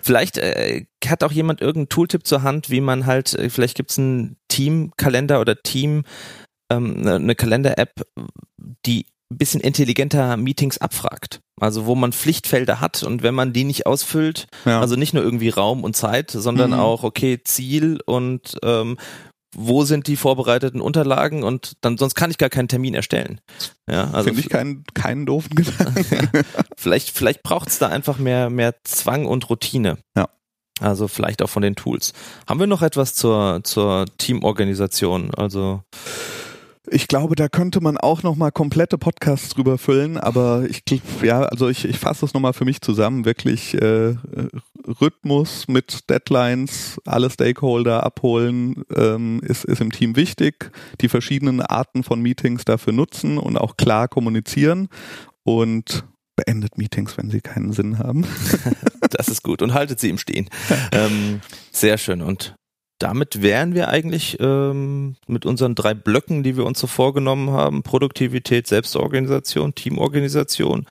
[0.02, 3.90] vielleicht äh, hat auch jemand irgendeinen Tooltip zur Hand, wie man halt, äh, vielleicht gibt
[3.90, 6.04] es einen Teamkalender oder Team,
[6.70, 8.02] ähm, ne, eine Kalender-App,
[8.86, 11.40] die ein bisschen intelligenter Meetings abfragt.
[11.60, 14.80] Also wo man Pflichtfelder hat und wenn man die nicht ausfüllt, ja.
[14.80, 16.80] also nicht nur irgendwie Raum und Zeit, sondern mhm.
[16.80, 18.98] auch, okay, Ziel und ähm,
[19.54, 23.40] wo sind die vorbereiteten Unterlagen und dann sonst kann ich gar keinen Termin erstellen.
[23.88, 26.06] Ja, also finde ich keinen keinen doofen Gedanken.
[26.10, 26.42] ja,
[26.76, 29.98] vielleicht vielleicht braucht es da einfach mehr mehr Zwang und Routine.
[30.16, 30.28] Ja.
[30.80, 32.12] Also vielleicht auch von den Tools.
[32.48, 35.32] Haben wir noch etwas zur zur Teamorganisation?
[35.34, 35.82] Also
[36.90, 40.82] ich glaube, da könnte man auch noch mal komplette Podcasts drüber füllen, aber ich
[41.22, 44.16] ja, also ich, ich fasse es noch mal für mich zusammen, wirklich äh,
[44.86, 50.70] Rhythmus mit Deadlines, alle Stakeholder abholen, ähm, ist, ist im Team wichtig,
[51.00, 54.88] die verschiedenen Arten von Meetings dafür nutzen und auch klar kommunizieren
[55.44, 56.04] und
[56.36, 58.26] beendet Meetings, wenn sie keinen Sinn haben.
[59.10, 60.48] das ist gut und haltet sie im Stehen.
[60.92, 62.54] Ähm, sehr schön und
[62.98, 67.82] damit wären wir eigentlich ähm, mit unseren drei Blöcken, die wir uns so vorgenommen haben,
[67.82, 70.86] Produktivität, Selbstorganisation, Teamorganisation,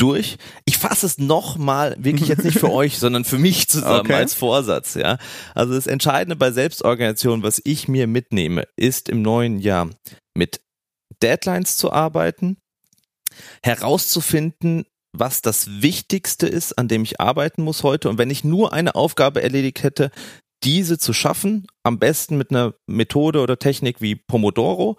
[0.00, 0.36] durch.
[0.64, 4.14] Ich fasse es nochmal, wirklich jetzt nicht für euch, sondern für mich zusammen okay.
[4.14, 5.18] als Vorsatz, ja.
[5.54, 9.90] Also das Entscheidende bei Selbstorganisation, was ich mir mitnehme, ist im neuen Jahr
[10.34, 10.60] mit
[11.22, 12.56] Deadlines zu arbeiten,
[13.62, 18.08] herauszufinden, was das Wichtigste ist, an dem ich arbeiten muss heute.
[18.08, 20.10] Und wenn ich nur eine Aufgabe erledigt hätte,
[20.62, 24.96] diese zu schaffen, am besten mit einer Methode oder Technik wie Pomodoro,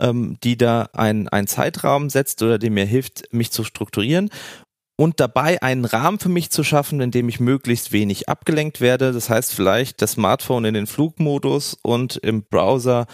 [0.00, 4.30] ähm, die da einen, einen Zeitraum setzt oder die mir hilft, mich zu strukturieren
[4.96, 9.12] und dabei einen Rahmen für mich zu schaffen, in dem ich möglichst wenig abgelenkt werde.
[9.12, 13.06] Das heißt vielleicht das Smartphone in den Flugmodus und im Browser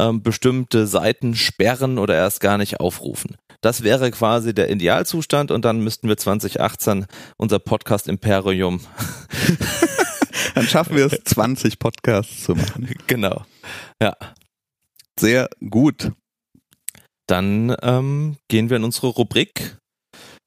[0.00, 3.36] ähm, bestimmte Seiten sperren oder erst gar nicht aufrufen.
[3.60, 7.06] Das wäre quasi der Idealzustand und dann müssten wir 2018
[7.36, 8.80] unser Podcast Imperium
[10.54, 12.88] Dann schaffen wir es, 20 Podcasts zu machen.
[13.06, 13.44] Genau.
[14.02, 14.16] Ja.
[15.18, 16.12] Sehr gut.
[17.30, 19.76] Dann ähm, gehen wir in unsere Rubrik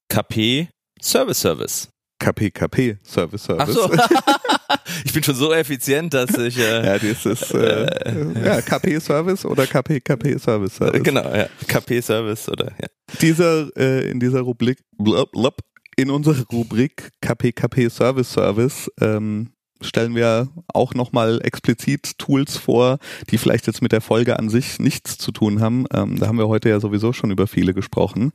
[0.10, 0.68] KP
[1.02, 1.88] Service Service.
[2.20, 3.74] KP, KP, Service, Service.
[3.74, 3.90] So.
[5.06, 6.58] ich bin schon so effizient, dass ich.
[6.58, 11.04] Äh, ja, dieses äh, äh, ja, KP Service oder KP, KP Service, Service.
[11.04, 11.48] Genau, ja.
[11.70, 12.88] KP Service oder ja.
[13.22, 15.60] Dieser, äh, in dieser Rubrik, blub, blub,
[15.96, 19.53] in unserer Rubrik KP, KP Service, Service, ähm,
[19.84, 22.98] stellen wir auch nochmal explizit Tools vor,
[23.30, 25.86] die vielleicht jetzt mit der Folge an sich nichts zu tun haben.
[25.94, 28.32] Ähm, da haben wir heute ja sowieso schon über viele gesprochen,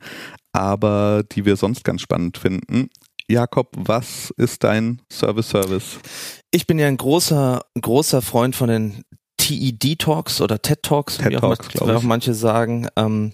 [0.53, 2.89] aber die wir sonst ganz spannend finden.
[3.29, 5.99] Jakob, was ist dein Service-Service?
[6.51, 9.03] Ich bin ja ein großer, großer Freund von den
[9.37, 12.87] TED-Talks oder TED-Talks, TED wie auch, Talks, auch manche sagen.
[12.95, 13.33] Ähm,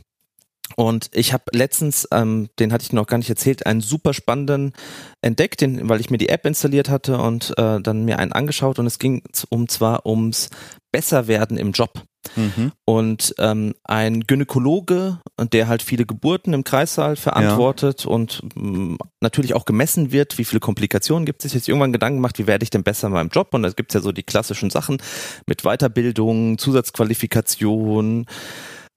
[0.75, 4.73] und ich habe letztens, ähm, den hatte ich noch gar nicht erzählt, einen super spannenden
[5.21, 8.79] entdeckt, den, weil ich mir die App installiert hatte und äh, dann mir einen angeschaut
[8.79, 10.49] und es ging um zwar ums
[10.91, 12.01] Besserwerden im Job.
[12.35, 12.71] Mhm.
[12.85, 18.09] Und ähm, ein Gynäkologe, der halt viele Geburten im Kreissaal verantwortet ja.
[18.09, 22.17] und ähm, natürlich auch gemessen wird, wie viele Komplikationen gibt es, sich jetzt irgendwann Gedanken
[22.17, 23.53] gemacht, wie werde ich denn besser in meinem Job?
[23.53, 24.97] Und da gibt es ja so die klassischen Sachen
[25.45, 28.25] mit Weiterbildung, Zusatzqualifikation,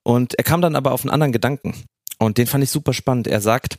[0.08, 1.74] und er kam dann aber auf einen anderen Gedanken.
[2.18, 3.26] Und den fand ich super spannend.
[3.26, 3.78] Er sagt,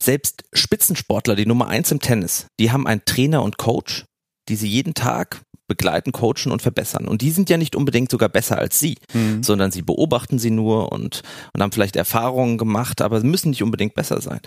[0.00, 4.04] selbst Spitzensportler, die Nummer eins im Tennis, die haben einen Trainer und Coach,
[4.48, 7.08] die sie jeden Tag begleiten, coachen und verbessern.
[7.08, 9.42] Und die sind ja nicht unbedingt sogar besser als sie, mhm.
[9.42, 11.22] sondern sie beobachten sie nur und,
[11.52, 14.40] und haben vielleicht Erfahrungen gemacht, aber sie müssen nicht unbedingt besser sein.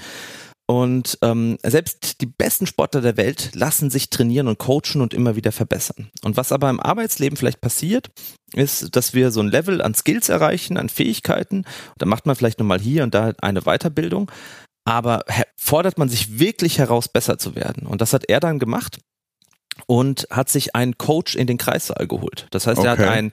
[0.68, 5.36] Und ähm, selbst die besten Sportler der Welt lassen sich trainieren und coachen und immer
[5.36, 6.10] wieder verbessern.
[6.24, 8.10] Und was aber im Arbeitsleben vielleicht passiert,
[8.54, 11.66] ist, dass wir so ein Level an Skills erreichen, an Fähigkeiten.
[12.00, 14.32] Da macht man vielleicht nochmal hier und da eine Weiterbildung.
[14.86, 15.24] Aber
[15.56, 17.86] fordert man sich wirklich heraus, besser zu werden?
[17.86, 19.00] Und das hat er dann gemacht
[19.88, 22.48] und hat sich einen Coach in den Kreissaal geholt.
[22.52, 22.88] Das heißt, okay.
[22.88, 23.32] er hat einen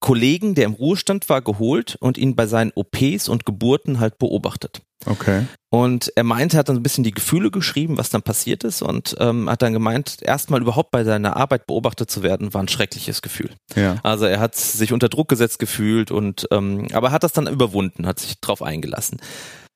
[0.00, 4.80] Kollegen, der im Ruhestand war, geholt und ihn bei seinen OPs und Geburten halt beobachtet.
[5.06, 5.46] Okay.
[5.70, 8.82] Und er meinte, er hat dann ein bisschen die Gefühle geschrieben, was dann passiert ist
[8.82, 12.68] und ähm, hat dann gemeint, erstmal überhaupt bei seiner Arbeit beobachtet zu werden, war ein
[12.68, 13.50] schreckliches Gefühl.
[13.74, 13.96] Ja.
[14.02, 18.06] Also er hat sich unter Druck gesetzt gefühlt und ähm, aber hat das dann überwunden,
[18.06, 19.20] hat sich drauf eingelassen.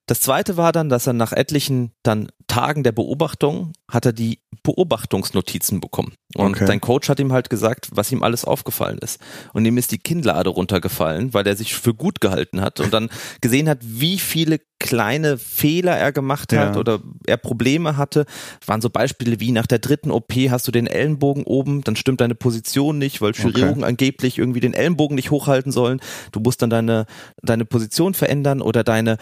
[0.07, 4.41] Das zweite war dann, dass er nach etlichen dann Tagen der Beobachtung hat er die
[4.63, 6.13] Beobachtungsnotizen bekommen.
[6.35, 6.67] Und okay.
[6.67, 9.19] sein Coach hat ihm halt gesagt, was ihm alles aufgefallen ist.
[9.55, 13.09] Und ihm ist die Kinnlade runtergefallen, weil er sich für gut gehalten hat und dann
[13.41, 16.79] gesehen hat, wie viele kleine Fehler er gemacht hat ja.
[16.79, 18.27] oder er Probleme hatte.
[18.61, 21.97] Das waren so Beispiele wie nach der dritten OP hast du den Ellenbogen oben, dann
[21.97, 23.85] stimmt deine Position nicht, weil Chirurgen okay.
[23.85, 26.01] angeblich irgendwie den Ellenbogen nicht hochhalten sollen.
[26.33, 27.07] Du musst dann deine,
[27.43, 29.17] deine Position verändern oder deine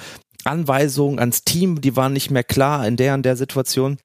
[0.45, 3.99] Anweisungen ans Team, die waren nicht mehr klar in der und der Situation.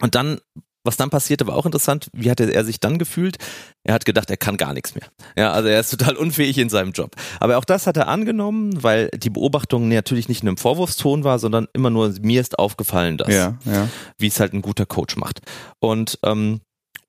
[0.00, 0.40] Und dann,
[0.84, 2.08] was dann passierte, war auch interessant.
[2.12, 3.38] Wie hatte er sich dann gefühlt?
[3.84, 5.04] Er hat gedacht, er kann gar nichts mehr.
[5.36, 7.14] Ja, also er ist total unfähig in seinem Job.
[7.40, 11.38] Aber auch das hat er angenommen, weil die Beobachtung natürlich nicht in einem Vorwurfston war,
[11.38, 13.88] sondern immer nur, mir ist aufgefallen, dass, ja, ja.
[14.18, 15.40] wie es halt ein guter Coach macht.
[15.78, 16.60] Und ähm,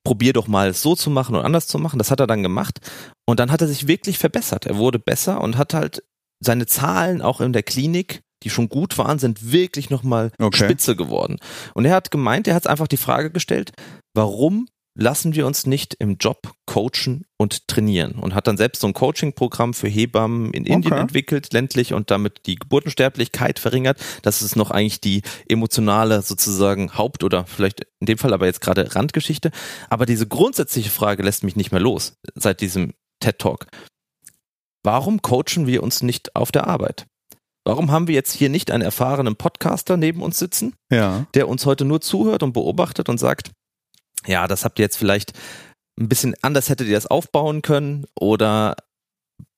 [0.03, 1.97] probier doch mal es so zu machen und anders zu machen.
[1.97, 2.80] Das hat er dann gemacht.
[3.26, 4.66] Und dann hat er sich wirklich verbessert.
[4.66, 6.03] Er wurde besser und hat halt
[6.39, 10.65] seine Zahlen auch in der Klinik die schon gut waren, sind wirklich nochmal okay.
[10.65, 11.39] spitze geworden.
[11.73, 13.71] Und er hat gemeint, er hat einfach die Frage gestellt,
[14.13, 18.87] warum lassen wir uns nicht im Job coachen und trainieren und hat dann selbst so
[18.87, 20.73] ein Coaching-Programm für Hebammen in okay.
[20.73, 23.99] Indien entwickelt, ländlich und damit die Geburtensterblichkeit verringert.
[24.21, 28.61] Das ist noch eigentlich die emotionale sozusagen Haupt- oder vielleicht in dem Fall aber jetzt
[28.61, 29.51] gerade Randgeschichte.
[29.89, 33.67] Aber diese grundsätzliche Frage lässt mich nicht mehr los seit diesem TED Talk.
[34.83, 37.07] Warum coachen wir uns nicht auf der Arbeit?
[37.66, 41.26] Warum haben wir jetzt hier nicht einen erfahrenen Podcaster neben uns sitzen, ja.
[41.34, 43.51] der uns heute nur zuhört und beobachtet und sagt,
[44.26, 45.34] ja, das habt ihr jetzt vielleicht
[45.99, 48.76] ein bisschen anders hättet ihr das aufbauen können oder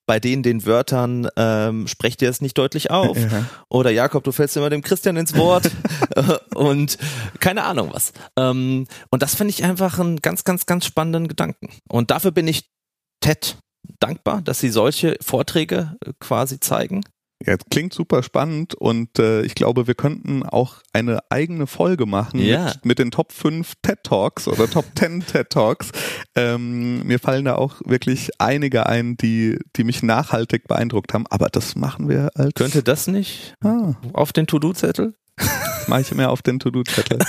[0.07, 3.45] bei denen den Wörtern ähm, sprecht ihr es nicht deutlich auf ja.
[3.69, 5.71] oder Jakob, du fällst immer dem Christian ins Wort
[6.55, 6.97] und
[7.39, 8.13] keine Ahnung was.
[8.37, 11.69] Ähm, und das finde ich einfach einen ganz, ganz, ganz spannenden Gedanken.
[11.89, 12.69] Und dafür bin ich
[13.21, 13.57] TED
[13.99, 17.01] dankbar, dass sie solche Vorträge äh, quasi zeigen.
[17.43, 22.39] Ja, klingt super spannend und äh, ich glaube, wir könnten auch eine eigene Folge machen
[22.39, 22.65] ja.
[22.65, 25.91] mit, mit, den Top 5 TED Talks oder Top 10 TED Talks.
[26.35, 31.47] Ähm, mir fallen da auch wirklich einige ein, die, die mich nachhaltig beeindruckt haben, aber
[31.47, 32.53] das machen wir als.
[32.53, 33.95] Könnte das nicht ah.
[34.13, 35.15] auf den To-Do-Zettel?
[35.87, 37.19] mache ich mehr auf den To-Do-Zettel.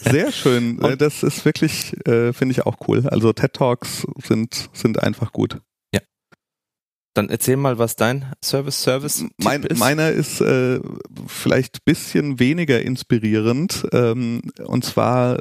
[0.00, 0.78] Sehr schön.
[0.78, 3.06] Und das ist wirklich, äh, finde ich auch cool.
[3.08, 5.58] Also TED Talks sind, sind einfach gut.
[7.14, 9.78] Dann erzähl mal, was dein Service Service mein, ist.
[9.78, 10.80] Meiner ist äh,
[11.26, 15.38] vielleicht bisschen weniger inspirierend ähm, und zwar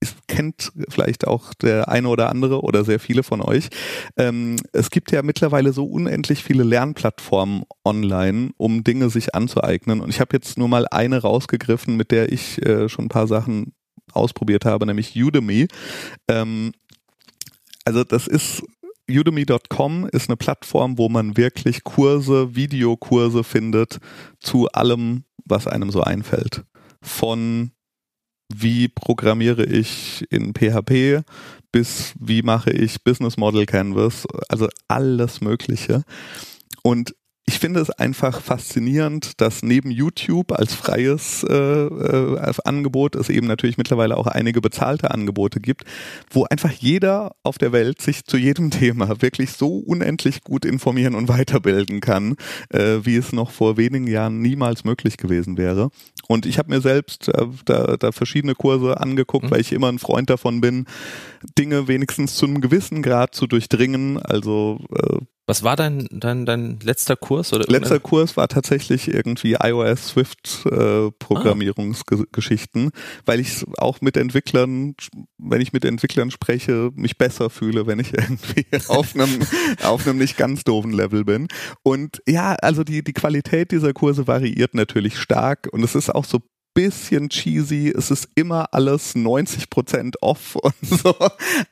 [0.00, 3.68] ist, kennt vielleicht auch der eine oder andere oder sehr viele von euch.
[4.16, 10.00] Ähm, es gibt ja mittlerweile so unendlich viele Lernplattformen online, um Dinge sich anzueignen.
[10.00, 13.26] Und ich habe jetzt nur mal eine rausgegriffen, mit der ich äh, schon ein paar
[13.26, 13.74] Sachen
[14.12, 15.68] ausprobiert habe, nämlich Udemy.
[16.28, 16.72] Ähm,
[17.84, 18.62] also das ist
[19.10, 23.98] Udemy.com ist eine Plattform, wo man wirklich Kurse, Videokurse findet
[24.40, 26.64] zu allem, was einem so einfällt.
[27.02, 27.72] Von
[28.52, 31.24] wie programmiere ich in PHP
[31.72, 36.02] bis wie mache ich Business Model Canvas, also alles Mögliche.
[36.82, 37.14] Und
[37.50, 43.48] ich finde es einfach faszinierend, dass neben YouTube als freies äh, äh, Angebot es eben
[43.48, 45.82] natürlich mittlerweile auch einige bezahlte Angebote gibt,
[46.30, 51.16] wo einfach jeder auf der Welt sich zu jedem Thema wirklich so unendlich gut informieren
[51.16, 52.36] und weiterbilden kann,
[52.68, 55.90] äh, wie es noch vor wenigen Jahren niemals möglich gewesen wäre.
[56.28, 59.50] Und ich habe mir selbst äh, da, da verschiedene Kurse angeguckt, mhm.
[59.50, 60.86] weil ich immer ein Freund davon bin,
[61.58, 64.18] Dinge wenigstens zu einem gewissen Grad zu durchdringen.
[64.22, 65.18] Also äh,
[65.50, 67.52] was war dein, dein, dein letzter Kurs?
[67.52, 73.20] Oder letzter Kurs war tatsächlich irgendwie iOS Swift äh, Programmierungsgeschichten, ah.
[73.26, 74.94] weil ich auch mit Entwicklern,
[75.38, 79.40] wenn ich mit Entwicklern spreche, mich besser fühle, wenn ich irgendwie auf einem,
[79.82, 81.48] auf einem nicht ganz doofen Level bin.
[81.82, 86.24] Und ja, also die, die Qualität dieser Kurse variiert natürlich stark und es ist auch
[86.24, 86.38] so
[86.74, 91.14] bisschen cheesy, es ist immer alles 90% off und so,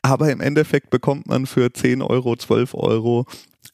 [0.01, 3.25] aber im Endeffekt bekommt man für 10 Euro, 12 Euro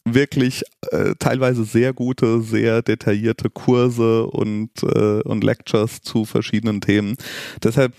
[0.06, 7.18] wirklich äh, teilweise sehr gute, sehr detaillierte Kurse und, äh, und Lectures zu verschiedenen Themen.
[7.64, 7.94] Deshalb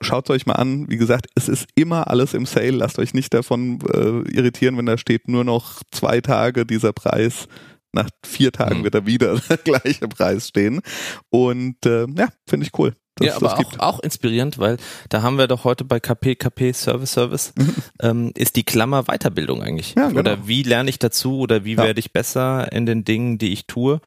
[0.00, 0.88] schaut euch mal an.
[0.88, 2.70] Wie gesagt, es ist immer alles im Sale.
[2.70, 7.48] Lasst euch nicht davon äh, irritieren, wenn da steht nur noch zwei Tage dieser Preis.
[7.94, 8.84] Nach vier Tagen mhm.
[8.84, 10.80] wird da wieder der gleiche Preis stehen.
[11.28, 14.76] Und äh, ja, finde ich cool das, ja, aber auch, auch inspirierend, weil
[15.08, 17.74] da haben wir doch heute bei KP, KP Service Service, mhm.
[18.00, 19.94] ähm, ist die Klammer Weiterbildung eigentlich.
[19.96, 20.20] Ja, genau.
[20.20, 21.82] Oder wie lerne ich dazu oder wie ja.
[21.82, 24.00] werde ich besser in den Dingen, die ich tue.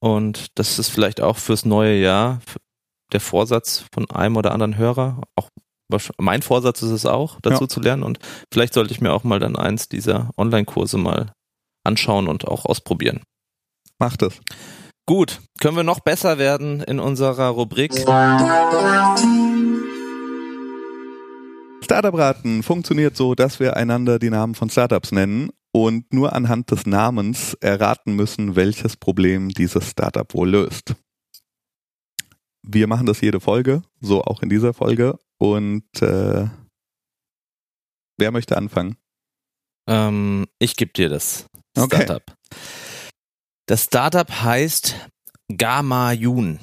[0.00, 2.40] Und das ist vielleicht auch fürs neue Jahr
[3.12, 5.22] der Vorsatz von einem oder anderen Hörer.
[5.36, 5.48] Auch
[6.18, 7.68] mein Vorsatz ist es auch, dazu ja.
[7.68, 8.02] zu lernen.
[8.02, 8.18] Und
[8.52, 11.32] vielleicht sollte ich mir auch mal dann eins dieser Online-Kurse mal
[11.84, 13.22] anschauen und auch ausprobieren.
[13.98, 14.40] Macht es.
[15.12, 17.92] Gut, können wir noch besser werden in unserer Rubrik?
[21.84, 26.86] Startup-Raten funktioniert so, dass wir einander die Namen von Startups nennen und nur anhand des
[26.86, 30.94] Namens erraten müssen, welches Problem dieses Startup wohl löst.
[32.62, 35.18] Wir machen das jede Folge, so auch in dieser Folge.
[35.36, 36.48] Und äh,
[38.16, 38.96] wer möchte anfangen?
[39.86, 41.44] Ähm, ich gebe dir das
[41.76, 42.22] Startup.
[42.26, 42.32] Okay.
[43.66, 45.08] Das Startup heißt
[45.56, 46.58] Gamayun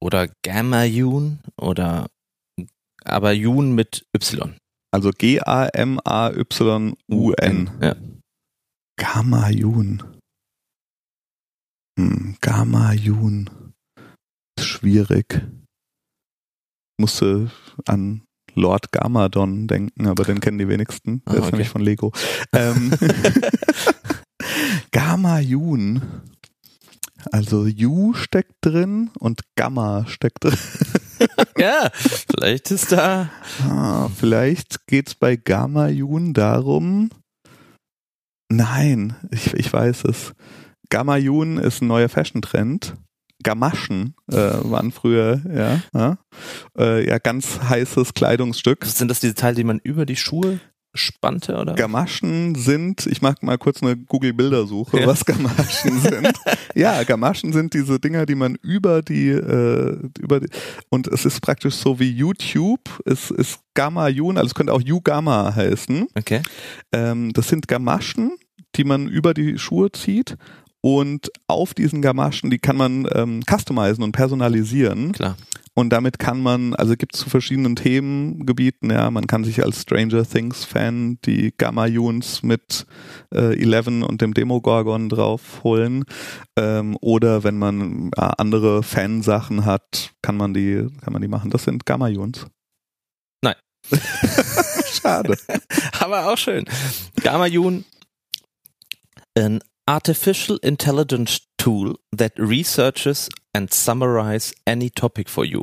[0.00, 2.08] oder Gamayun oder
[3.04, 4.56] aber Yun mit Y.
[4.92, 5.60] Also G-A-M-A-Y-U-N.
[7.80, 7.96] Ja.
[8.98, 10.02] Gamayun.
[11.98, 13.50] Hm, Gamayun.
[14.58, 15.42] Schwierig.
[17.00, 17.50] Musste
[17.86, 18.22] an
[18.54, 21.22] Lord Gamadon denken, aber den kennen die wenigsten.
[21.26, 21.44] Der ah, okay.
[21.44, 22.12] ist nämlich von Lego.
[22.52, 23.08] ähm, Gamma
[25.40, 26.02] Jun.
[27.32, 30.58] Also Ju steckt drin und Gamma steckt drin.
[31.58, 33.30] ja, vielleicht ist da.
[33.68, 37.10] Ah, vielleicht geht's bei Gamma Jun darum.
[38.50, 40.32] Nein, ich, ich weiß es.
[40.90, 42.94] Gamma Jun ist ein neuer Fashion-Trend.
[43.42, 46.18] Gamaschen äh, waren früher ja, ja,
[46.76, 48.84] äh, ja ganz heißes Kleidungsstück.
[48.84, 50.60] Sind das diese Teile, die man über die Schuhe
[50.98, 51.74] spannte oder?
[51.74, 55.06] Gamaschen sind, ich mache mal kurz eine Google Bildersuche, ja.
[55.06, 56.32] was Gamaschen sind.
[56.74, 60.48] ja, Gamaschen sind diese Dinger, die man über die äh, über die,
[60.90, 64.82] und es ist praktisch so wie YouTube, es ist Gamma Jun, also es könnte auch
[64.82, 66.08] U-Gamma heißen.
[66.16, 66.42] Okay.
[66.92, 68.32] Ähm, das sind Gamaschen,
[68.76, 70.36] die man über die Schuhe zieht
[70.80, 75.12] und auf diesen Gamaschen, die kann man ähm, customizen und personalisieren.
[75.12, 75.36] Klar.
[75.78, 79.82] Und damit kann man, also gibt es zu verschiedenen Themengebieten, ja, man kann sich als
[79.82, 82.84] Stranger Things Fan die Gamma Juns mit
[83.32, 86.02] äh, Eleven und dem Demogorgon drauf holen.
[86.56, 91.52] Ähm, oder wenn man äh, andere Fansachen hat, kann man die, kann man die machen.
[91.52, 92.44] Das sind Gamma Juns.
[93.40, 93.54] Nein.
[95.00, 95.36] Schade.
[96.00, 96.64] Aber auch schön.
[97.22, 97.84] Gamma Jun,
[99.36, 105.62] ein artificial intelligence tool that researches and summarize any topic for you.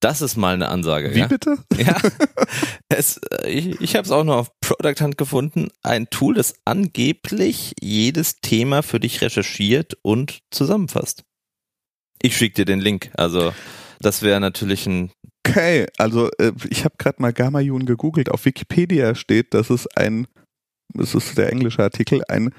[0.00, 1.14] Das ist mal eine Ansage.
[1.14, 1.26] Wie ja?
[1.26, 1.58] bitte?
[1.76, 1.96] Ja.
[2.88, 5.68] Es, äh, ich ich habe es auch noch auf Product Hunt gefunden.
[5.82, 11.24] Ein Tool, das angeblich jedes Thema für dich recherchiert und zusammenfasst.
[12.22, 13.10] Ich schicke dir den Link.
[13.14, 13.52] Also
[14.00, 15.10] das wäre natürlich ein
[15.46, 18.30] Okay, also äh, ich habe gerade mal Gamma Jun gegoogelt.
[18.30, 20.26] Auf Wikipedia steht, dass es ein
[20.98, 22.50] es ist der englische Artikel, ein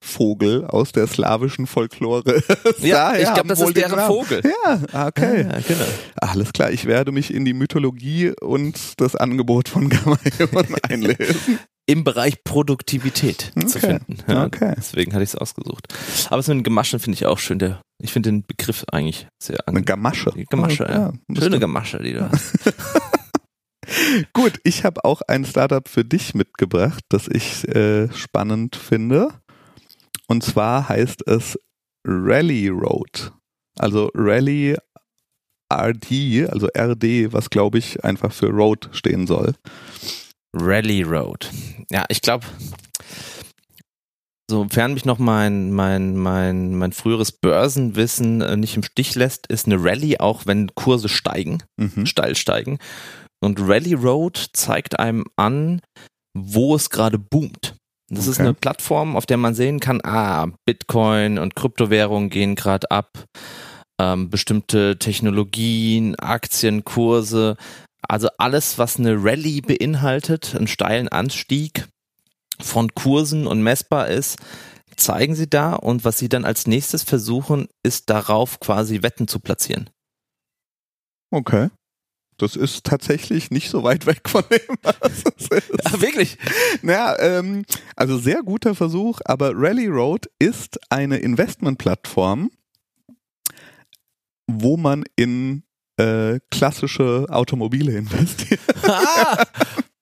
[0.00, 2.42] Prophetenvogel aus der slawischen Folklore.
[2.80, 4.42] ja, ich glaube, das ist deren Vogel.
[4.44, 5.42] Ja, okay.
[5.42, 5.84] Ja, genau.
[6.16, 11.58] Alles klar, ich werde mich in die Mythologie und das Angebot von Gamaion einlesen.
[11.86, 13.66] Im Bereich Produktivität okay.
[13.66, 14.18] zu finden.
[14.26, 14.74] Ja, okay.
[14.76, 15.94] Deswegen hatte ich es ausgesucht.
[16.28, 17.58] Aber so ein Gemaschen finde ich auch schön.
[17.58, 20.32] Der, ich finde den Begriff eigentlich sehr Eine Gamasche.
[20.50, 21.12] Gamasche, oh, ja.
[21.30, 21.40] ja.
[21.40, 22.58] Schöne Gamasche, die du hast.
[24.34, 29.30] Gut, ich habe auch ein Startup für dich mitgebracht, das ich äh, spannend finde.
[30.28, 31.58] Und zwar heißt es
[32.06, 33.32] Rally Road.
[33.78, 34.76] Also Rally
[35.72, 39.54] RD, also RD, was glaube ich einfach für Road stehen soll.
[40.54, 41.50] Rally Road.
[41.90, 42.46] Ja, ich glaube,
[44.50, 49.66] sofern mich noch mein, mein, mein, mein früheres Börsenwissen äh, nicht im Stich lässt, ist
[49.66, 52.06] eine Rally auch, wenn Kurse steigen, Mhm.
[52.06, 52.78] steil steigen.
[53.40, 55.80] Und Rally Road zeigt einem an,
[56.34, 57.76] wo es gerade boomt.
[58.10, 58.44] Das ist Okay.
[58.44, 63.24] eine Plattform, auf der man sehen kann, ah, Bitcoin und Kryptowährungen gehen gerade ab,
[64.00, 67.56] ähm, bestimmte Technologien, Aktienkurse,
[68.08, 71.86] also alles, was eine Rallye beinhaltet, einen steilen Anstieg
[72.60, 74.38] von Kursen und messbar ist,
[74.96, 79.38] zeigen sie da und was sie dann als nächstes versuchen, ist darauf quasi Wetten zu
[79.40, 79.90] platzieren.
[81.30, 81.68] Okay.
[82.38, 85.70] Das ist tatsächlich nicht so weit weg von dem, was es ist.
[85.84, 86.38] Ja, wirklich?
[86.82, 87.64] Naja, ähm,
[87.96, 92.50] also sehr guter Versuch, aber Rally Road ist eine Investmentplattform,
[94.46, 95.64] wo man in
[95.98, 98.60] äh, klassische Automobile investiert.
[98.84, 99.44] Ah,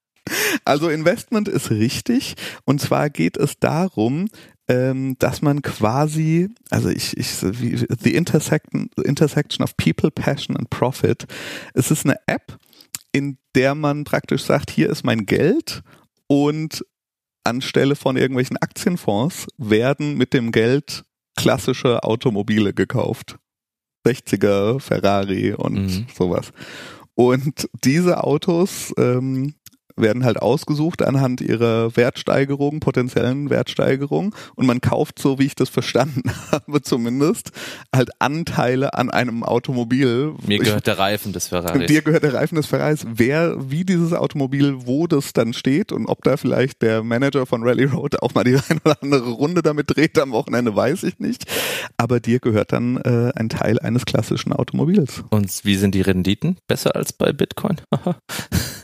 [0.64, 2.34] Also Investment ist richtig
[2.64, 4.28] und zwar geht es darum,
[4.68, 10.56] ähm, dass man quasi, also ich, ich, wie, the intersection, the intersection of people, passion
[10.56, 11.26] and profit.
[11.74, 12.58] Es ist eine App,
[13.12, 15.82] in der man praktisch sagt, hier ist mein Geld
[16.26, 16.84] und
[17.44, 21.04] anstelle von irgendwelchen Aktienfonds werden mit dem Geld
[21.36, 23.38] klassische Automobile gekauft.
[24.04, 26.06] 60er, Ferrari und Mhm.
[26.16, 26.52] sowas.
[27.14, 29.54] Und diese Autos ähm,
[29.96, 34.34] werden halt ausgesucht anhand ihrer Wertsteigerung, potenziellen Wertsteigerung.
[34.54, 36.22] Und man kauft, so wie ich das verstanden
[36.52, 37.52] habe zumindest,
[37.94, 40.34] halt Anteile an einem Automobil.
[40.46, 41.86] mir gehört der Reifen des Ferraris.
[41.86, 43.06] Dir gehört der Reifen des Ferraris.
[43.08, 47.62] Wer, wie dieses Automobil, wo das dann steht und ob da vielleicht der Manager von
[47.62, 51.18] Rally Road auch mal die eine oder andere Runde damit dreht am Wochenende, weiß ich
[51.18, 51.44] nicht.
[51.96, 55.24] Aber dir gehört dann äh, ein Teil eines klassischen Automobils.
[55.30, 56.56] Und wie sind die Renditen?
[56.66, 57.80] Besser als bei Bitcoin?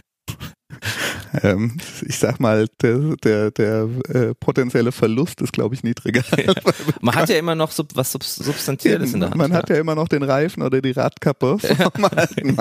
[1.42, 6.22] Ähm, ich sag mal, der, der, der äh, potenzielle Verlust ist, glaube ich, niedriger.
[7.00, 9.38] Man hat ja immer noch sub was Sub Substanzielles in der Hand.
[9.38, 12.08] Man hat ja immer noch den Reifen oder die Radkappe vom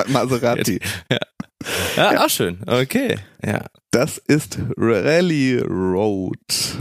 [0.07, 0.79] Maserati.
[1.97, 2.59] ja, auch schön.
[2.65, 3.17] Okay.
[3.43, 3.65] Ja.
[3.91, 6.37] Das ist Rally Road.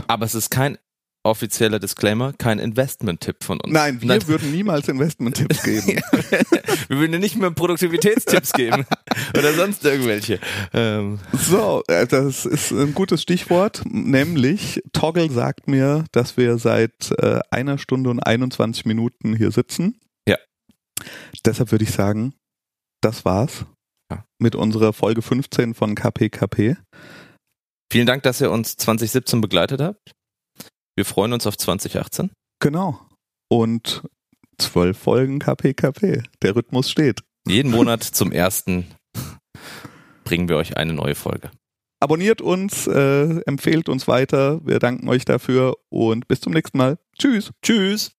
[0.07, 0.77] Aber es ist kein
[1.23, 3.71] offizieller Disclaimer, kein Investment-Tipp von uns.
[3.71, 6.01] Nein, wir würden niemals Investment-Tipps geben.
[6.87, 8.85] wir würden nicht mehr Produktivitätstipps geben
[9.37, 10.39] oder sonst irgendwelche.
[10.73, 17.11] Ähm, So, äh, das ist ein gutes Stichwort, nämlich Toggle sagt mir, dass wir seit
[17.19, 19.99] äh, einer Stunde und 21 Minuten hier sitzen.
[20.27, 20.37] Ja.
[21.45, 22.33] Deshalb würde ich sagen,
[23.01, 23.65] das war's
[24.11, 24.25] Ja.
[24.39, 26.77] mit unserer Folge 15 von KPKP.
[27.91, 30.13] Vielen Dank, dass ihr uns 2017 begleitet habt.
[31.01, 32.29] Wir freuen uns auf 2018.
[32.59, 32.99] Genau.
[33.49, 34.03] Und
[34.59, 36.21] zwölf Folgen KPKP.
[36.43, 37.21] Der Rhythmus steht.
[37.47, 38.85] Jeden Monat zum ersten
[40.23, 41.49] bringen wir euch eine neue Folge.
[41.99, 44.63] Abonniert uns, äh, empfehlt uns weiter.
[44.63, 46.99] Wir danken euch dafür und bis zum nächsten Mal.
[47.17, 47.49] Tschüss.
[47.63, 48.09] Tschüss.